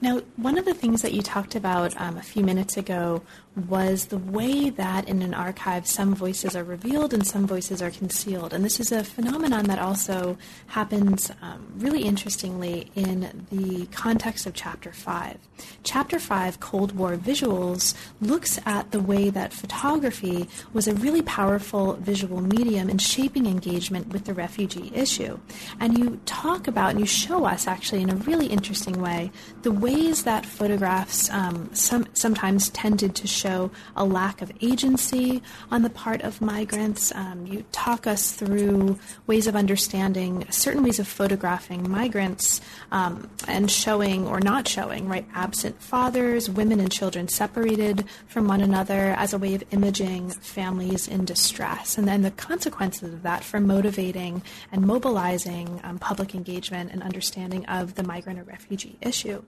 [0.00, 3.22] Now, one of the things that you talked about um, a few minutes ago
[3.66, 7.90] was the way that in an archive some voices are revealed and some voices are
[7.90, 8.52] concealed.
[8.52, 10.38] And this is a phenomenon that also
[10.68, 15.38] happens um, really interestingly in the context of Chapter 5.
[15.82, 21.94] Chapter 5, Cold War Visuals, looks at the way that photography was a really powerful
[21.94, 25.38] visual medium in shaping engagement with the refugee issue.
[25.80, 29.30] And you talk about and you show us actually in a really interesting way
[29.62, 35.42] the ways that photographs um, some, sometimes tended to show show a lack of agency
[35.70, 37.12] on the part of migrants.
[37.14, 42.60] Um, you talk us through ways of understanding certain ways of photographing migrants
[42.92, 48.60] um, and showing or not showing, right, absent fathers, women and children separated from one
[48.60, 51.96] another as a way of imaging families in distress.
[51.98, 54.42] And then the consequences of that for motivating
[54.72, 59.42] and mobilizing um, public engagement and understanding of the migrant or refugee issue.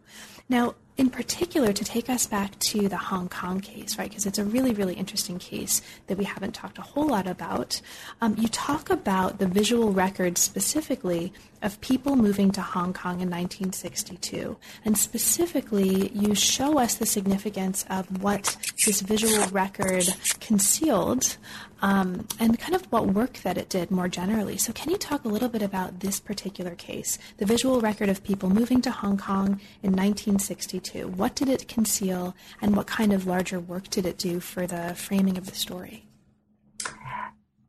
[0.48, 4.10] Now, in particular to take us back to the Hong Kong case, right?
[4.10, 7.80] Because it's a really, really interesting case that we haven't talked a whole lot about.
[8.20, 11.32] Um, you talk about the visual record specifically
[11.62, 14.56] of people moving to Hong Kong in 1962.
[14.84, 20.04] And specifically, you show us the significance of what this visual record
[20.40, 21.36] concealed
[21.82, 24.56] um, and kind of what work that it did more generally.
[24.58, 28.22] So, can you talk a little bit about this particular case, the visual record of
[28.22, 31.08] people moving to Hong Kong in 1962?
[31.08, 34.94] What did it conceal, and what kind of larger work did it do for the
[34.94, 36.09] framing of the story?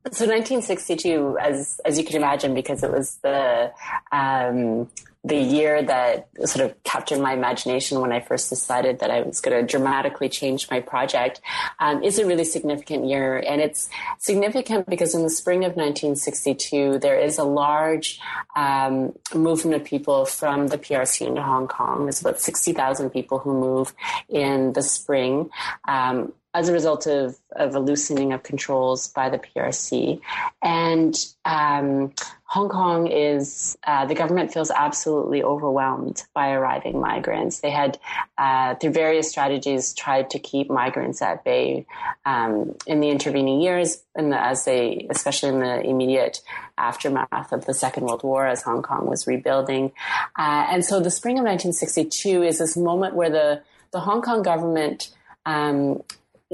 [0.10, 3.72] So 1962, as as you can imagine, because it was the
[4.12, 4.90] um,
[5.24, 9.40] the year that sort of captured my imagination when I first decided that I was
[9.40, 11.42] going to dramatically change my project,
[11.80, 13.38] um, is a really significant year.
[13.38, 13.88] And it's
[14.18, 18.20] significant because in the spring of 1962, there is a large
[18.56, 22.06] um, movement of people from the PRC into Hong Kong.
[22.06, 23.94] There's about 60,000 people who move
[24.28, 25.52] in the spring.
[25.88, 30.20] Um, as a result of, of a loosening of controls by the PRC.
[30.62, 37.62] And um, Hong Kong is, uh, the government feels absolutely overwhelmed by arriving migrants.
[37.62, 37.98] They had,
[38.38, 41.86] uh, through various strategies, tried to keep migrants at bay
[42.26, 46.42] um, in the intervening years, and as they, especially in the immediate
[46.78, 49.94] aftermath of the Second World War, as Hong Kong was rebuilding.
[50.38, 54.42] Uh, and so the spring of 1962 is this moment where the, the Hong Kong
[54.42, 55.10] government
[55.46, 56.02] um,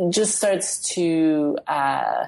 [0.10, 2.28] just starts to uh,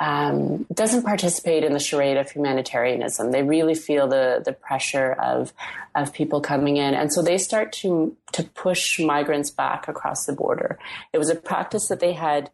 [0.00, 3.30] um, doesn't participate in the charade of humanitarianism.
[3.30, 5.52] They really feel the the pressure of
[5.94, 10.32] of people coming in, and so they start to to push migrants back across the
[10.32, 10.78] border.
[11.12, 12.50] It was a practice that they had.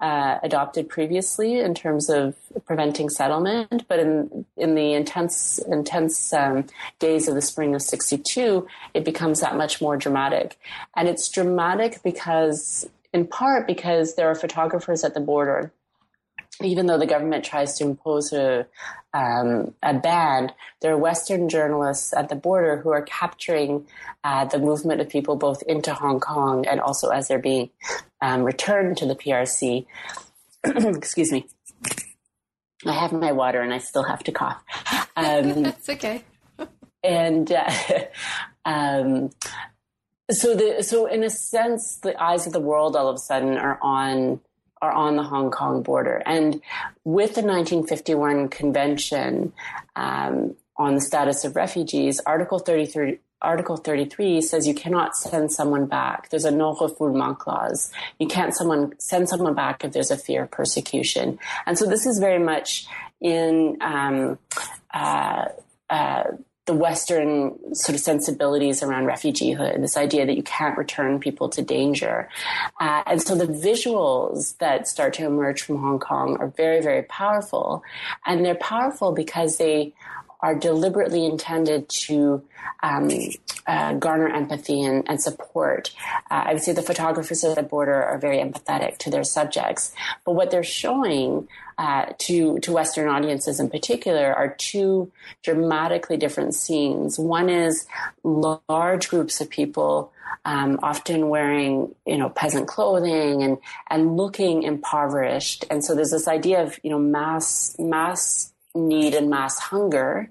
[0.00, 2.34] Uh, adopted previously in terms of
[2.64, 6.66] preventing settlement, but in in the intense intense um,
[6.98, 10.58] days of the spring of '62, it becomes that much more dramatic,
[10.96, 15.72] and it's dramatic because in part because there are photographers at the border.
[16.60, 18.66] Even though the government tries to impose a,
[19.14, 23.86] um, a ban, there are Western journalists at the border who are capturing
[24.22, 27.70] uh, the movement of people both into Hong Kong and also as they're being
[28.20, 29.86] um, returned to the PRC.
[30.64, 31.46] Excuse me.
[32.84, 34.62] I have my water and I still have to cough.
[35.14, 36.24] Um, That's okay.
[37.04, 37.70] and uh,
[38.64, 39.28] um,
[40.32, 43.56] so the so in a sense, the eyes of the world all of a sudden
[43.56, 44.40] are on
[44.80, 46.60] are on the Hong Kong border, and
[47.04, 49.52] with the 1951 convention
[49.94, 53.18] um, on the status of refugees, Article 33.
[53.40, 56.28] Article 33 says you cannot send someone back.
[56.30, 57.92] There's a non-refoulement clause.
[58.20, 61.40] You can't someone send someone back if there's a fear of persecution.
[61.66, 62.86] And so this is very much
[63.20, 64.38] in um,
[64.94, 65.46] uh,
[65.90, 66.24] uh,
[66.66, 71.60] the Western sort of sensibilities around refugeehood, this idea that you can't return people to
[71.60, 72.28] danger.
[72.80, 77.02] Uh, and so the visuals that start to emerge from Hong Kong are very, very
[77.02, 77.82] powerful.
[78.24, 79.92] And they're powerful because they
[80.42, 82.42] are deliberately intended to
[82.82, 83.08] um,
[83.66, 85.92] uh, garner empathy and, and support.
[86.30, 89.92] Uh, I would say the photographers at the border are very empathetic to their subjects,
[90.24, 95.10] but what they're showing uh, to to Western audiences in particular are two
[95.42, 97.18] dramatically different scenes.
[97.18, 97.86] One is
[98.22, 100.12] large groups of people.
[100.44, 103.58] Um, often wearing, you know, peasant clothing and
[103.90, 109.30] and looking impoverished, and so there's this idea of you know mass mass need and
[109.30, 110.28] mass hunger.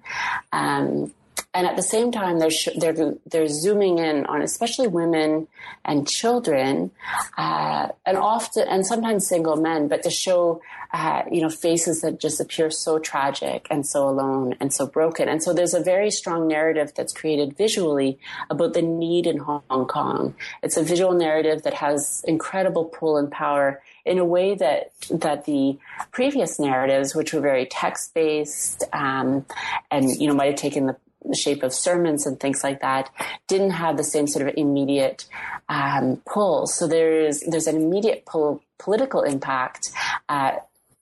[0.51, 1.13] Um,
[1.53, 5.49] and at the same time, they're sh- they're they're zooming in on especially women
[5.83, 6.91] and children,
[7.37, 10.61] uh, and often and sometimes single men, but to show
[10.93, 15.27] uh, you know faces that just appear so tragic and so alone and so broken.
[15.27, 18.17] And so there's a very strong narrative that's created visually
[18.49, 20.35] about the need in Hong Kong.
[20.63, 25.45] It's a visual narrative that has incredible pull and power in a way that that
[25.45, 25.77] the
[26.11, 29.45] previous narratives, which were very text based um,
[29.89, 30.97] and you know might have taken the
[31.35, 33.09] shape of sermons and things like that
[33.47, 35.25] didn't have the same sort of immediate
[35.69, 36.67] um, pull.
[36.67, 39.91] So there's there's an immediate pull, political impact
[40.29, 40.53] uh,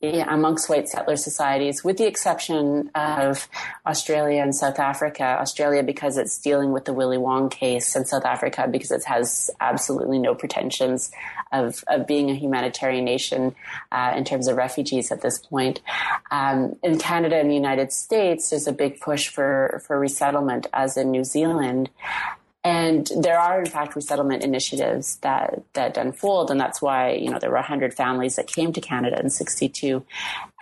[0.02, 3.50] amongst white settler societies, with the exception of
[3.86, 5.24] Australia and South Africa.
[5.24, 9.52] Australia because it's dealing with the Willie Wong case, and South Africa because it has
[9.60, 11.12] absolutely no pretensions
[11.52, 13.56] of, of being a humanitarian nation
[13.92, 15.82] uh, in terms of refugees at this point.
[16.32, 20.96] Um, in Canada and the United States, there's a big push for, for resettlement, as
[20.96, 21.90] in New Zealand.
[22.64, 26.52] And there are, in fact, resettlement initiatives that, that unfold.
[26.52, 30.04] And that's why, you know, there were 100 families that came to Canada in 62.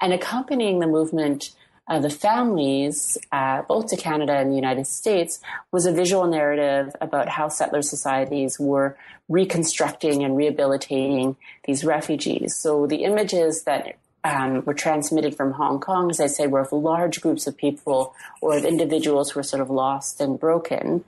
[0.02, 1.52] And accompanying the movement
[1.88, 5.40] of the families, uh, both to Canada and the United States,
[5.72, 8.98] was a visual narrative about how settler societies were
[9.30, 12.56] reconstructing and rehabilitating these refugees.
[12.56, 16.74] So the images that um, were transmitted from Hong Kong, as I say, were of
[16.74, 21.06] large groups of people or of individuals who were sort of lost and broken.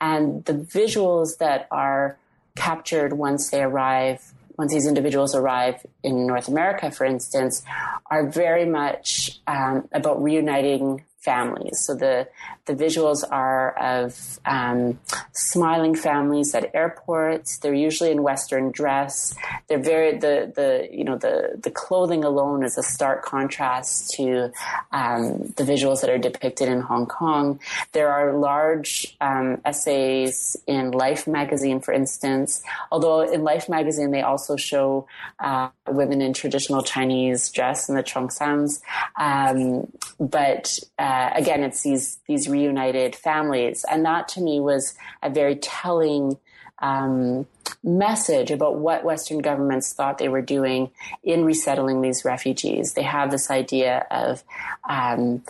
[0.00, 2.16] And the visuals that are
[2.56, 7.62] captured once they arrive, once these individuals arrive in North America, for instance,
[8.10, 11.80] are very much um, about reuniting families.
[11.80, 12.28] So the
[12.66, 14.98] the visuals are of um,
[15.32, 17.58] smiling families at airports.
[17.58, 19.34] They're usually in Western dress.
[19.68, 24.52] They're very the the you know the the clothing alone is a stark contrast to
[24.92, 27.60] um, the visuals that are depicted in Hong Kong.
[27.92, 32.62] There are large um, essays in Life magazine, for instance.
[32.90, 35.06] Although in Life magazine they also show
[35.38, 38.80] uh, women in traditional Chinese dress in the cheongsams,
[39.16, 39.86] um,
[40.18, 45.28] but uh, uh, again, it's these these reunited families, and that to me was a
[45.28, 46.38] very telling
[46.78, 47.46] um,
[47.84, 50.90] message about what Western governments thought they were doing
[51.22, 52.94] in resettling these refugees.
[52.94, 54.42] They have this idea of
[54.88, 55.42] um,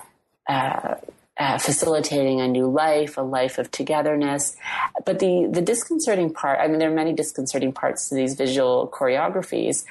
[0.48, 0.96] uh,
[1.36, 4.56] uh, facilitating a new life, a life of togetherness.
[5.06, 8.88] But the the disconcerting part, I mean, there are many disconcerting parts to these visual
[8.92, 9.84] choreographies.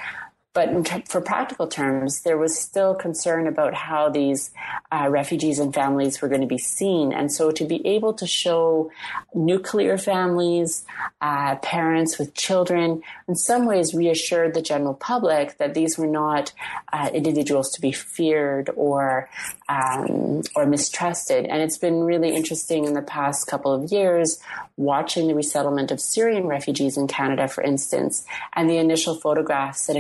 [0.54, 4.52] But for practical terms, there was still concern about how these
[4.92, 7.14] uh, refugees and families were going to be seen.
[7.14, 8.92] And so to be able to show
[9.34, 10.86] nuclear families,
[11.22, 16.52] uh, parents with children, in some ways reassured the general public that these were not
[16.92, 19.30] uh, individuals to be feared or
[19.70, 21.46] um, or mistrusted.
[21.46, 24.38] And it's been really interesting in the past couple of years
[24.76, 29.96] watching the resettlement of Syrian refugees in Canada, for instance, and the initial photographs that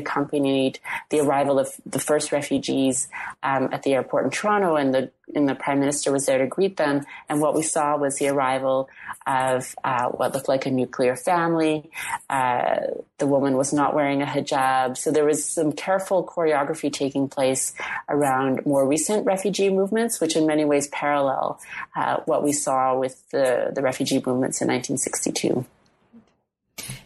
[1.10, 3.08] the arrival of the first refugees
[3.44, 6.48] um, at the airport in Toronto and the and the prime minister was there to
[6.48, 7.06] greet them.
[7.30, 8.90] And what we saw was the arrival
[9.26, 11.90] of uh, what looked like a nuclear family.
[12.30, 12.80] Uh,
[13.18, 17.74] the woman was not wearing a hijab, so there was some careful choreography taking place
[18.10, 21.60] around more recent refugee movements, which in many ways parallel
[21.96, 25.66] uh, what we saw with the the refugee movements in 1962.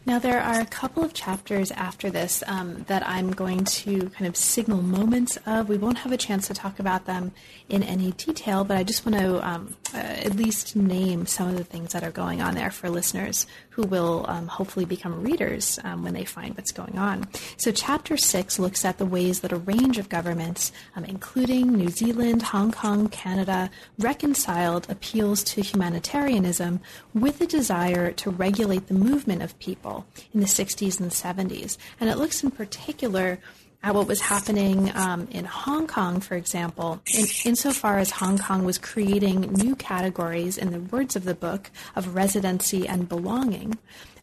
[0.07, 4.27] Now, there are a couple of chapters after this um, that I'm going to kind
[4.27, 5.67] of signal moments of.
[5.67, 7.31] We won't have a chance to talk about them
[7.69, 11.57] in any detail, but I just want to um, uh, at least name some of
[11.57, 15.79] the things that are going on there for listeners who will um, hopefully become readers
[15.83, 17.27] um, when they find what's going on.
[17.57, 21.89] So, chapter six looks at the ways that a range of governments, um, including New
[21.89, 26.79] Zealand, Hong Kong, Canada, reconciled appeals to humanitarianism
[27.15, 29.94] with a desire to regulate the movement of people
[30.33, 31.77] in the 60s and 70s.
[31.99, 33.39] And it looks in particular
[33.85, 38.65] at what was happening um, in Hong Kong, for example, in, insofar as Hong Kong
[38.65, 43.77] was creating new categories, in the words of the book, of residency and belonging.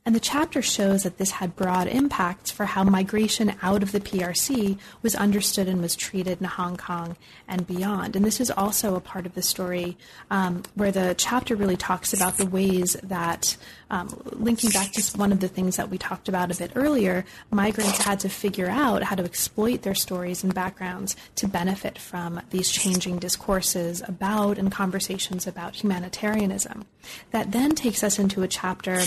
[0.04, 4.00] And the chapter shows that this had broad impacts for how migration out of the
[4.00, 8.16] PRC was understood and was treated in Hong Kong and beyond.
[8.16, 9.96] And this is also a part of the story
[10.28, 13.56] um, where the chapter really talks about the ways that,
[13.90, 17.24] um, linking back to one of the things that we talked about a bit earlier,
[17.52, 22.40] migrants had to figure out how to exploit their stories and backgrounds to benefit from
[22.50, 26.86] these changing discourses about and conversations about humanitarianism.
[27.30, 29.00] That then takes us into a chapter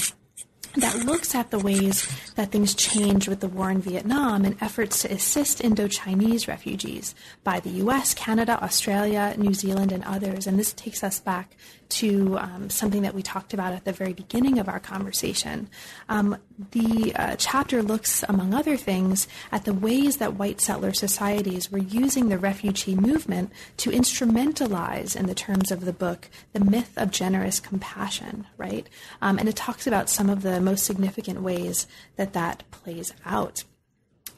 [0.81, 5.01] that looks at the ways that things changed with the war in Vietnam and efforts
[5.01, 10.47] to assist Indo-Chinese refugees by the US, Canada, Australia, New Zealand, and others.
[10.47, 11.55] And this takes us back
[11.89, 15.69] to um, something that we talked about at the very beginning of our conversation.
[16.09, 16.37] Um,
[16.71, 21.77] the uh, chapter looks, among other things, at the ways that white settler societies were
[21.77, 27.11] using the refugee movement to instrumentalize, in the terms of the book, the myth of
[27.11, 28.87] generous compassion, right?
[29.21, 33.63] Um, and it talks about some of the most significant ways that that plays out.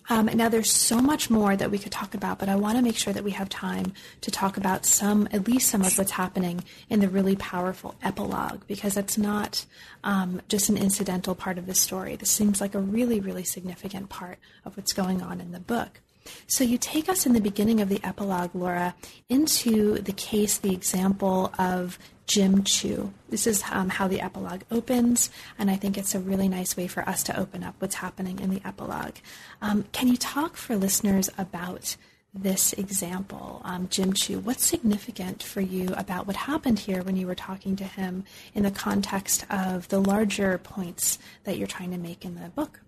[0.09, 2.83] Um, now, there's so much more that we could talk about, but I want to
[2.83, 6.11] make sure that we have time to talk about some, at least some of what's
[6.11, 9.65] happening in the really powerful epilogue, because that's not
[10.05, 12.15] um, just an incidental part of the story.
[12.15, 15.99] This seems like a really, really significant part of what's going on in the book.
[16.47, 18.95] So you take us in the beginning of the epilogue, Laura,
[19.29, 21.97] into the case, the example of
[22.27, 23.13] Jim Chu.
[23.29, 26.87] This is um, how the epilogue opens, and I think it's a really nice way
[26.87, 29.15] for us to open up what's happening in the epilogue.
[29.61, 31.95] Um, can you talk for listeners about
[32.33, 34.39] this example, um, Jim Chu?
[34.39, 38.63] What's significant for you about what happened here when you were talking to him in
[38.63, 42.81] the context of the larger points that you're trying to make in the book?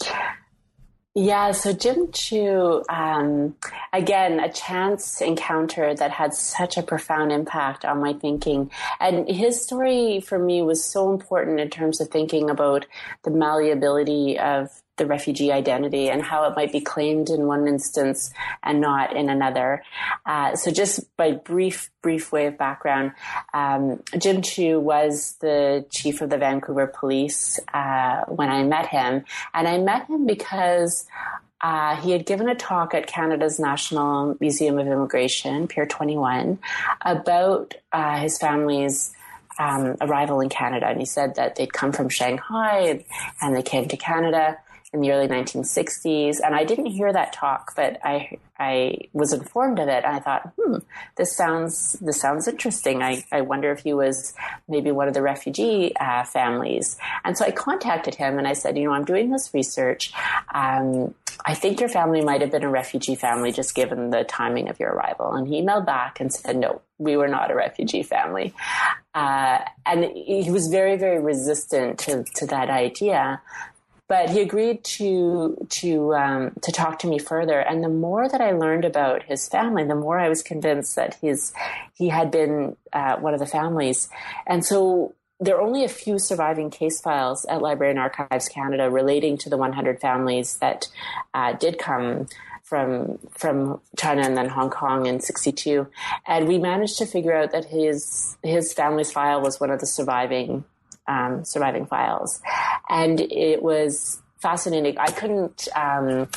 [1.14, 3.54] Yeah, so Jim Chu, um,
[3.92, 8.70] again, a chance encounter that had such a profound impact on my thinking.
[8.98, 12.86] And his story for me was so important in terms of thinking about
[13.24, 18.32] the malleability of the refugee identity and how it might be claimed in one instance
[18.62, 19.82] and not in another.
[20.24, 23.12] Uh, so, just by brief, brief way of background,
[23.52, 29.24] um, Jim Chu was the chief of the Vancouver Police uh, when I met him,
[29.54, 31.06] and I met him because.
[31.64, 36.58] Uh, he had given a talk at Canada's National Museum of Immigration, Pier 21,
[37.02, 39.14] about uh, his family's
[39.58, 40.86] um, arrival in Canada.
[40.86, 43.04] And he said that they'd come from Shanghai
[43.40, 44.58] and they came to Canada
[44.92, 46.36] in the early 1960s.
[46.44, 50.04] And I didn't hear that talk, but I, I was informed of it.
[50.04, 50.76] And I thought, hmm,
[51.16, 53.02] this sounds, this sounds interesting.
[53.02, 54.34] I, I wonder if he was
[54.68, 56.98] maybe one of the refugee uh, families.
[57.24, 60.12] And so I contacted him and I said, you know, I'm doing this research.
[60.52, 61.14] Um,
[61.44, 64.78] I think your family might have been a refugee family just given the timing of
[64.78, 65.32] your arrival.
[65.32, 68.54] And he emailed back and said, no, we were not a refugee family.
[69.14, 73.40] Uh, and he was very, very resistant to, to that idea
[74.12, 77.60] but he agreed to to um, to talk to me further.
[77.60, 81.14] And the more that I learned about his family, the more I was convinced that
[81.22, 81.54] his
[81.94, 84.10] he had been uh, one of the families.
[84.46, 88.90] And so there are only a few surviving case files at Library and Archives Canada
[88.90, 90.88] relating to the 100 families that
[91.32, 92.26] uh, did come
[92.64, 95.86] from from China and then Hong Kong in '62,
[96.26, 99.86] and we managed to figure out that his his family's file was one of the
[99.86, 100.64] surviving
[101.06, 102.40] um, surviving files,
[102.88, 104.98] and it was fascinating.
[104.98, 105.68] I couldn't.
[105.74, 106.28] Um,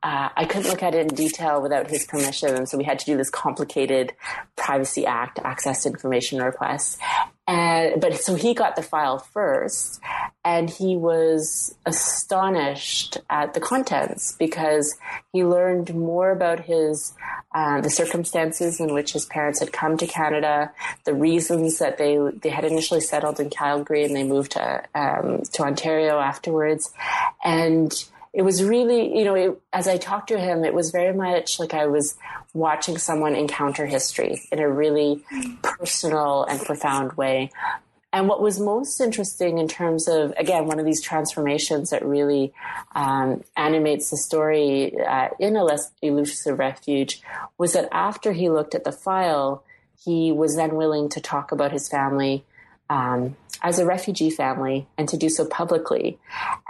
[0.00, 3.00] uh, I couldn't look at it in detail without his permission, and so we had
[3.00, 4.12] to do this complicated
[4.54, 6.98] Privacy Act access information request.
[7.48, 10.00] And but so he got the file first,
[10.44, 14.98] and he was astonished at the contents because
[15.32, 17.14] he learned more about his
[17.54, 20.70] uh, the circumstances in which his parents had come to Canada,
[21.06, 25.40] the reasons that they they had initially settled in Calgary and they moved to um,
[25.54, 26.92] to Ontario afterwards,
[27.42, 31.14] and it was really, you know, it, as I talked to him, it was very
[31.14, 32.16] much like I was
[32.54, 35.24] watching someone encounter history in a really
[35.62, 37.50] personal and profound way.
[38.12, 42.54] And what was most interesting in terms of, again, one of these transformations that really
[42.94, 47.20] um, animates the story uh, in a less elusive refuge
[47.58, 49.62] was that after he looked at the file,
[50.02, 52.44] he was then willing to talk about his family
[52.90, 56.18] um, as a refugee family and to do so publicly.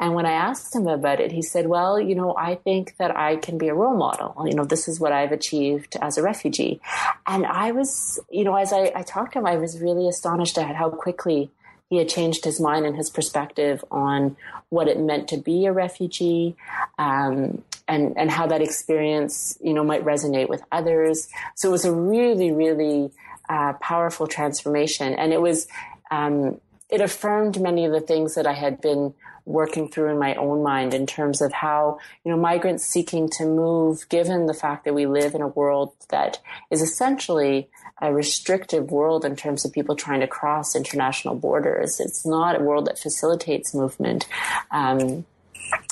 [0.00, 3.16] And when I asked him about it, he said, Well, you know, I think that
[3.16, 4.34] I can be a role model.
[4.46, 6.80] You know, this is what I've achieved as a refugee.
[7.26, 10.56] And I was, you know, as I, I talked to him, I was really astonished
[10.58, 11.50] at how quickly
[11.90, 14.36] he had changed his mind and his perspective on
[14.68, 16.54] what it meant to be a refugee,
[16.98, 21.28] um, and and how that experience, you know, might resonate with others.
[21.54, 23.10] So it was a really, really
[23.48, 25.66] uh, powerful transformation, and it was
[26.10, 30.34] um, it affirmed many of the things that I had been working through in my
[30.34, 34.84] own mind in terms of how, you know, migrants seeking to move, given the fact
[34.84, 36.38] that we live in a world that
[36.70, 37.68] is essentially
[38.00, 41.98] a restrictive world in terms of people trying to cross international borders.
[41.98, 44.26] It's not a world that facilitates movement.
[44.70, 45.24] Um,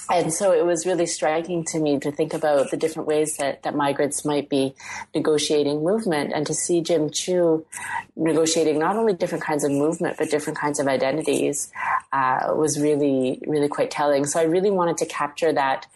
[0.09, 3.65] and so it was really striking to me to think about the different ways that,
[3.65, 4.75] that migrants might be
[5.15, 7.67] negotiating movement and to see Jim Chu
[8.15, 11.73] negotiating not only different kinds of movement but different kinds of identities
[12.13, 14.25] uh, was really really quite telling.
[14.27, 15.87] So I really wanted to capture that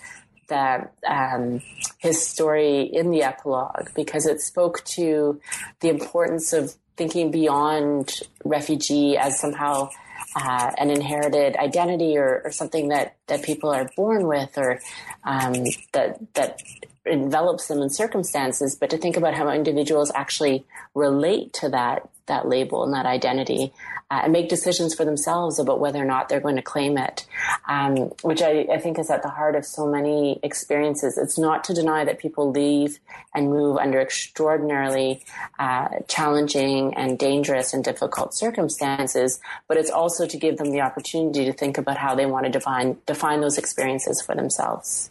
[0.48, 1.60] that um,
[1.98, 5.40] his story in the epilogue because it spoke to
[5.78, 9.88] the importance of thinking beyond refugee as somehow
[10.36, 14.80] uh, an inherited identity or, or, something that, that people are born with or
[15.24, 16.62] um, that that
[17.06, 22.48] envelops them in circumstances, but to think about how individuals actually relate to that that
[22.48, 23.72] label and that identity
[24.10, 27.26] uh, and make decisions for themselves about whether or not they're going to claim it,
[27.68, 31.18] um, which I, I, think is at the heart of so many experiences.
[31.18, 33.00] It's not to deny that people leave
[33.34, 35.24] and move under extraordinarily
[35.58, 41.44] uh, challenging and dangerous and difficult circumstances, but it's also to give them the opportunity
[41.44, 45.10] to think about how they want to define define those experiences for themselves.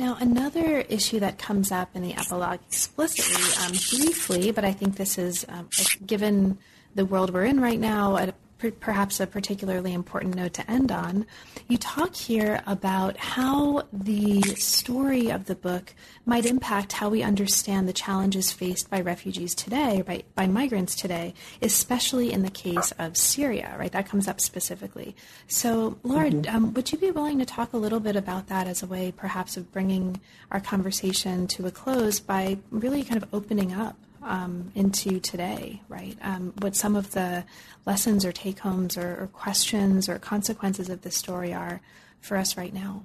[0.00, 4.96] Now, another issue that comes up in the epilogue explicitly, um, briefly, but I think
[4.96, 5.68] this is, um,
[6.06, 6.56] given
[6.94, 8.32] the world we're in right now, a
[8.80, 11.26] perhaps a particularly important note to end on.
[11.68, 15.94] You talk here about how the story of the book
[16.26, 21.32] might impact how we understand the challenges faced by refugees today, by, by migrants today,
[21.62, 23.92] especially in the case of Syria, right?
[23.92, 25.16] That comes up specifically.
[25.46, 26.54] So, Laura, mm-hmm.
[26.54, 29.12] um, would you be willing to talk a little bit about that as a way,
[29.16, 34.72] perhaps, of bringing our conversation to a close by really kind of opening up um,
[34.74, 36.16] into today, right?
[36.22, 37.44] Um, what some of the
[37.86, 41.80] lessons or take homes or, or, questions or consequences of this story are
[42.20, 43.04] for us right now.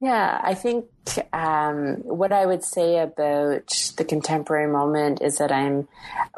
[0.00, 0.86] Yeah, I think
[1.32, 5.86] um, what I would say about the contemporary moment is that I'm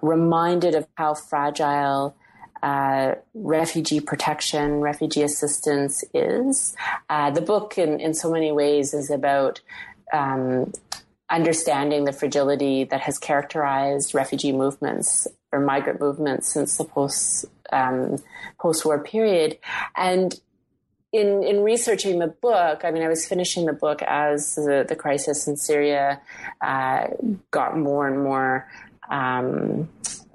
[0.02, 2.14] reminded of how fragile
[2.62, 6.74] uh, refugee protection, refugee assistance is.
[7.10, 9.60] Uh, the book, in, in so many ways, is about
[10.12, 10.72] um,
[11.30, 18.16] understanding the fragility that has characterized refugee movements or migrant movements since the post um,
[18.60, 19.58] post-war period,
[19.96, 20.38] and
[21.12, 24.96] in in researching the book, I mean, I was finishing the book as the, the
[24.96, 26.20] crisis in Syria
[26.60, 27.06] uh,
[27.50, 28.68] got more and more
[29.08, 29.88] um,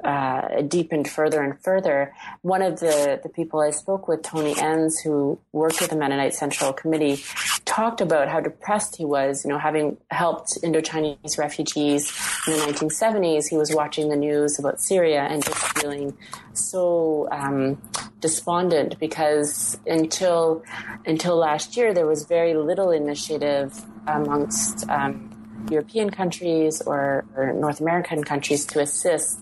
[0.04, 2.14] uh, deepened further and further.
[2.41, 6.34] One of the, the people I spoke with, Tony Enns, who worked with the Mennonite
[6.34, 7.24] Central Committee,
[7.66, 12.12] talked about how depressed he was, you know, having helped Indo-Chinese refugees
[12.47, 13.47] in the 1970s.
[13.50, 16.18] He was watching the news about Syria and just feeling
[16.54, 17.82] so um,
[18.20, 20.64] despondent because until
[21.06, 25.30] until last year there was very little initiative amongst um,
[25.70, 29.39] European countries or, or, North American countries to assist.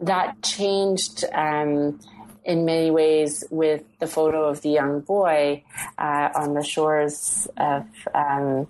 [0.00, 2.00] That changed um,
[2.44, 5.64] in many ways with the photo of the young boy
[5.98, 8.68] uh, on the shores of um,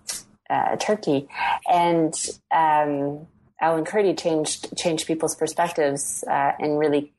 [0.49, 1.29] uh, Turkey,
[1.71, 2.15] and
[2.55, 3.27] um,
[3.61, 7.13] Alan Kurdi changed changed people's perspectives uh, in really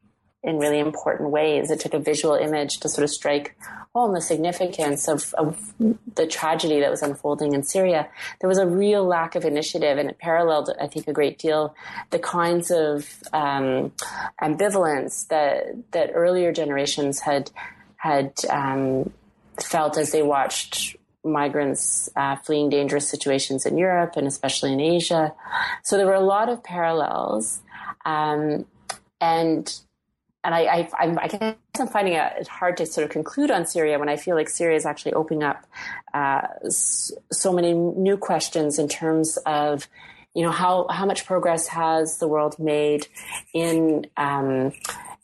[0.48, 1.70] in really important ways.
[1.70, 3.58] It took a visual image to sort of strike
[3.94, 5.74] home the significance of, of,
[6.16, 8.10] the tragedy that was unfolding in Syria.
[8.40, 11.76] There was a real lack of initiative, and it paralleled, I think, a great deal
[12.10, 13.92] the kinds of um,
[14.42, 17.52] ambivalence that that earlier generations had
[17.98, 19.12] had um,
[19.62, 25.34] felt as they watched migrants uh, fleeing dangerous situations in Europe and especially in Asia.
[25.84, 27.60] So there were a lot of parallels.
[28.06, 28.66] Um,
[29.20, 29.80] and
[30.48, 34.00] and I, I, I guess I'm finding it hard to sort of conclude on Syria
[34.00, 35.68] when I feel like Syria is actually opening up
[36.14, 39.90] uh, so many new questions in terms of,
[40.34, 43.08] you know, how how much progress has the world made
[43.54, 44.72] in um,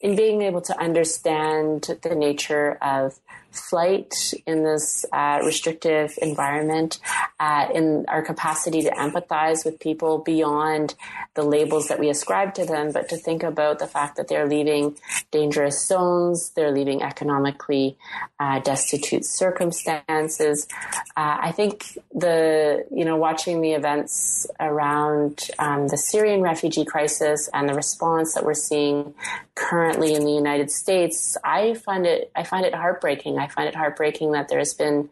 [0.01, 3.17] in being able to understand the nature of
[3.53, 6.99] flight in this uh, restrictive environment,
[7.39, 10.95] uh, in our capacity to empathize with people beyond
[11.35, 14.47] the labels that we ascribe to them, but to think about the fact that they're
[14.47, 14.97] leaving
[15.31, 17.97] dangerous zones, they're leaving economically
[18.39, 20.67] uh, destitute circumstances.
[21.15, 27.49] Uh, I think the, you know, watching the events around um, the Syrian refugee crisis
[27.53, 29.13] and the response that we're seeing
[29.55, 33.37] currently in the United States, I find it, I find it heartbreaking.
[33.43, 35.09] I find it heartbreaking that there's been,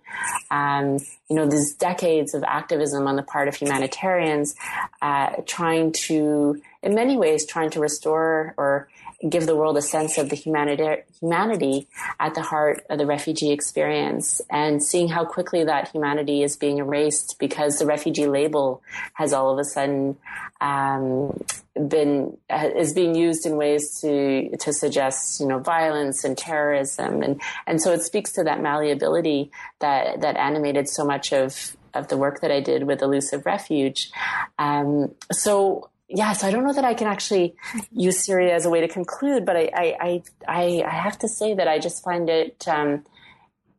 [0.50, 0.98] um,
[1.30, 4.56] you know, these decades of activism on the part of humanitarians
[5.02, 8.88] uh, trying to, in many ways, trying to restore or
[9.30, 11.88] give the world a sense of the humanity, humanity
[12.20, 16.80] at the heart of the refugee experience and seeing how quickly that humanity is being
[16.80, 18.82] erased because the refugee label
[19.14, 20.18] has all of a sudden
[20.60, 21.44] um,
[21.88, 22.38] been
[22.76, 27.82] is being used in ways to to suggest you know violence and terrorism and and
[27.82, 29.50] so it speaks to that malleability
[29.80, 34.12] that that animated so much of of the work that I did with elusive refuge.
[34.58, 37.56] Um, so yeah, so I don't know that I can actually
[37.92, 41.54] use Syria as a way to conclude, but I, I, I, I have to say
[41.54, 43.06] that I just find it, um,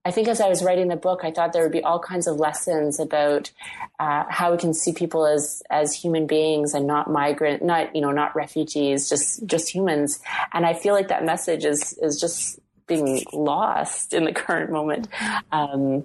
[0.05, 2.27] I think as I was writing the book, I thought there would be all kinds
[2.27, 3.53] of lessons about
[4.01, 8.03] uh, how we can see people as as human beings and not migrant, not you
[8.03, 10.19] know, not refugees, just just humans.
[10.53, 12.59] And I feel like that message is is just
[12.89, 15.07] being lost in the current moment.
[15.53, 16.05] Um,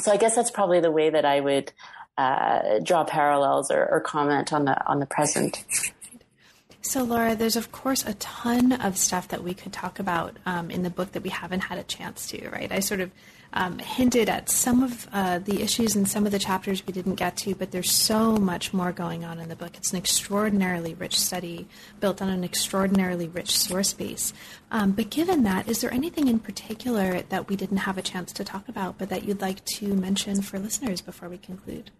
[0.00, 1.72] so I guess that's probably the way that I would
[2.16, 5.64] uh, draw parallels or, or comment on the on the present.
[6.80, 10.70] So, Laura, there's of course a ton of stuff that we could talk about um,
[10.70, 12.70] in the book that we haven't had a chance to, right?
[12.70, 13.10] I sort of
[13.54, 17.14] um, hinted at some of uh, the issues in some of the chapters we didn't
[17.14, 19.76] get to, but there's so much more going on in the book.
[19.76, 21.68] It's an extraordinarily rich study
[22.00, 24.32] built on an extraordinarily rich source base.
[24.70, 28.32] Um, but given that, is there anything in particular that we didn't have a chance
[28.32, 31.92] to talk about, but that you'd like to mention for listeners before we conclude?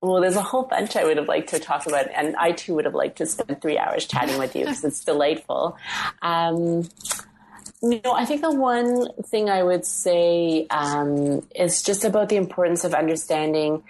[0.00, 2.74] Well, there's a whole bunch I would have liked to talk about, and I too
[2.76, 5.76] would have liked to spend three hours chatting with you because it's delightful.
[6.22, 6.88] Um,
[7.82, 12.36] you know, I think the one thing I would say um, is just about the
[12.36, 13.82] importance of understanding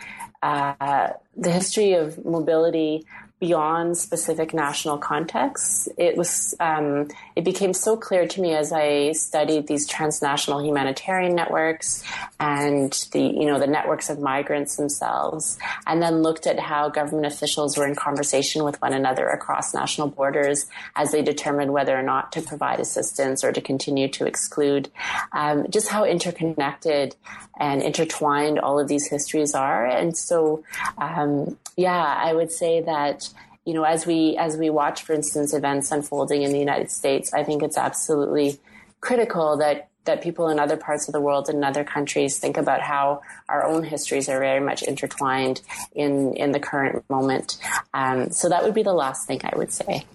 [0.43, 3.05] uh, the history of mobility
[3.41, 5.89] beyond specific national contexts.
[5.97, 11.35] It was um, it became so clear to me as I studied these transnational humanitarian
[11.35, 12.03] networks
[12.41, 17.27] and the you know the networks of migrants themselves, and then looked at how government
[17.27, 20.67] officials were in conversation with one another across national borders
[20.97, 24.91] as they determined whether or not to provide assistance or to continue to exclude.
[25.33, 27.15] Um, just how interconnected
[27.59, 30.65] and intertwined all of these histories are, and so
[30.97, 33.29] um, yeah, I would say that
[33.69, 37.35] you know, as we as we watch, for instance, events unfolding in the United States,
[37.35, 38.59] I think it's absolutely
[39.03, 42.57] critical that that people in other parts of the world and in other countries think
[42.57, 45.61] about how our own histories are very much intertwined
[45.95, 47.59] in in the current moment.
[47.93, 50.07] Um, so that would be the last thing I would say.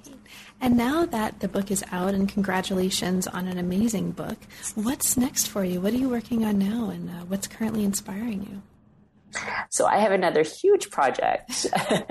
[0.64, 4.38] And now that the book is out, and congratulations on an amazing book,
[4.76, 5.82] what's next for you?
[5.82, 8.62] What are you working on now, and uh, what's currently inspiring you?
[9.70, 11.68] So I have another huge project,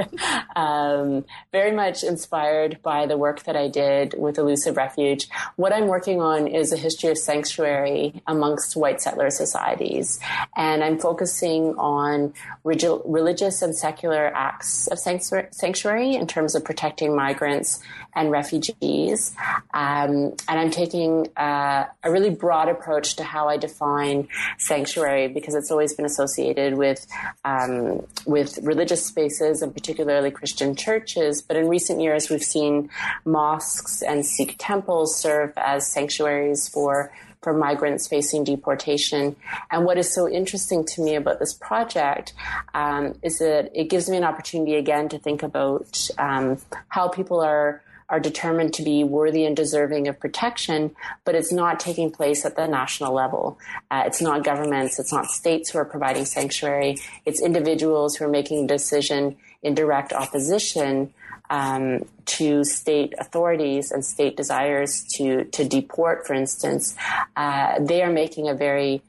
[0.56, 5.28] um, very much inspired by the work that I did with Elusive Refuge.
[5.56, 10.18] What I'm working on is a history of sanctuary amongst white settler societies,
[10.56, 17.82] and I'm focusing on religious and secular acts of sanctuary in terms of protecting migrants
[18.14, 19.34] and refugees.
[19.72, 25.54] Um, and I'm taking uh, a really broad approach to how I define sanctuary because
[25.54, 27.06] it's always been associated with
[27.44, 31.42] um, with religious spaces and particularly Christian churches.
[31.42, 32.90] But in recent years, we've seen
[33.24, 39.36] mosques and Sikh temples serve as sanctuaries for for migrants facing deportation.
[39.70, 42.32] And what is so interesting to me about this project
[42.72, 46.58] um, is that it gives me an opportunity again to think about um,
[46.88, 47.82] how people are
[48.12, 50.94] are determined to be worthy and deserving of protection,
[51.24, 53.58] but it's not taking place at the national level.
[53.90, 58.28] Uh, it's not governments, it's not states who are providing sanctuary, it's individuals who are
[58.28, 61.14] making a decision in direct opposition
[61.48, 66.94] um, to state authorities and state desires to to deport, for instance,
[67.36, 69.02] uh, they are making a very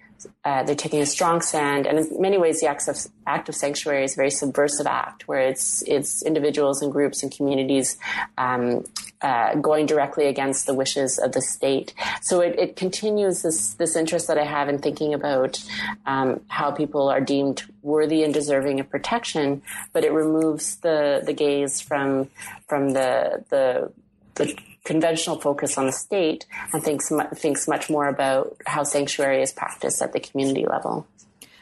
[0.46, 3.56] uh, they're taking a strong stand, and in many ways, the act of, act of
[3.56, 7.98] sanctuary is a very subversive act, where it's it's individuals and groups and communities
[8.38, 8.84] um,
[9.22, 11.94] uh, going directly against the wishes of the state.
[12.22, 15.64] So it, it, continues this this interest that I have in thinking about
[16.06, 19.62] um, how people are deemed worthy and deserving of protection,
[19.94, 22.30] but it removes the the gaze from
[22.68, 23.92] from the the
[24.36, 29.52] the conventional focus on the state and thinks thinks much more about how sanctuary is
[29.52, 31.08] practiced at the community level.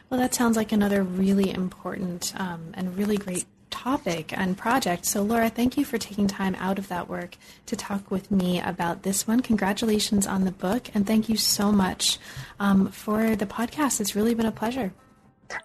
[0.09, 5.05] Well, that sounds like another really important um, and really great topic and project.
[5.05, 8.59] So, Laura, thank you for taking time out of that work to talk with me
[8.59, 9.39] about this one.
[9.39, 12.19] Congratulations on the book, and thank you so much
[12.59, 14.01] um, for the podcast.
[14.01, 14.93] It's really been a pleasure.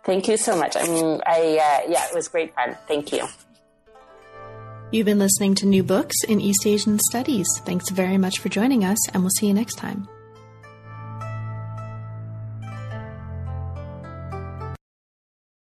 [0.05, 0.77] Thank you so much.
[0.77, 2.77] I mean, I uh, yeah, it was great fun.
[2.87, 3.27] Thank you.
[4.97, 7.47] You've been listening to New Books in East Asian Studies.
[7.67, 10.09] Thanks very much for joining us, and we'll see you next time.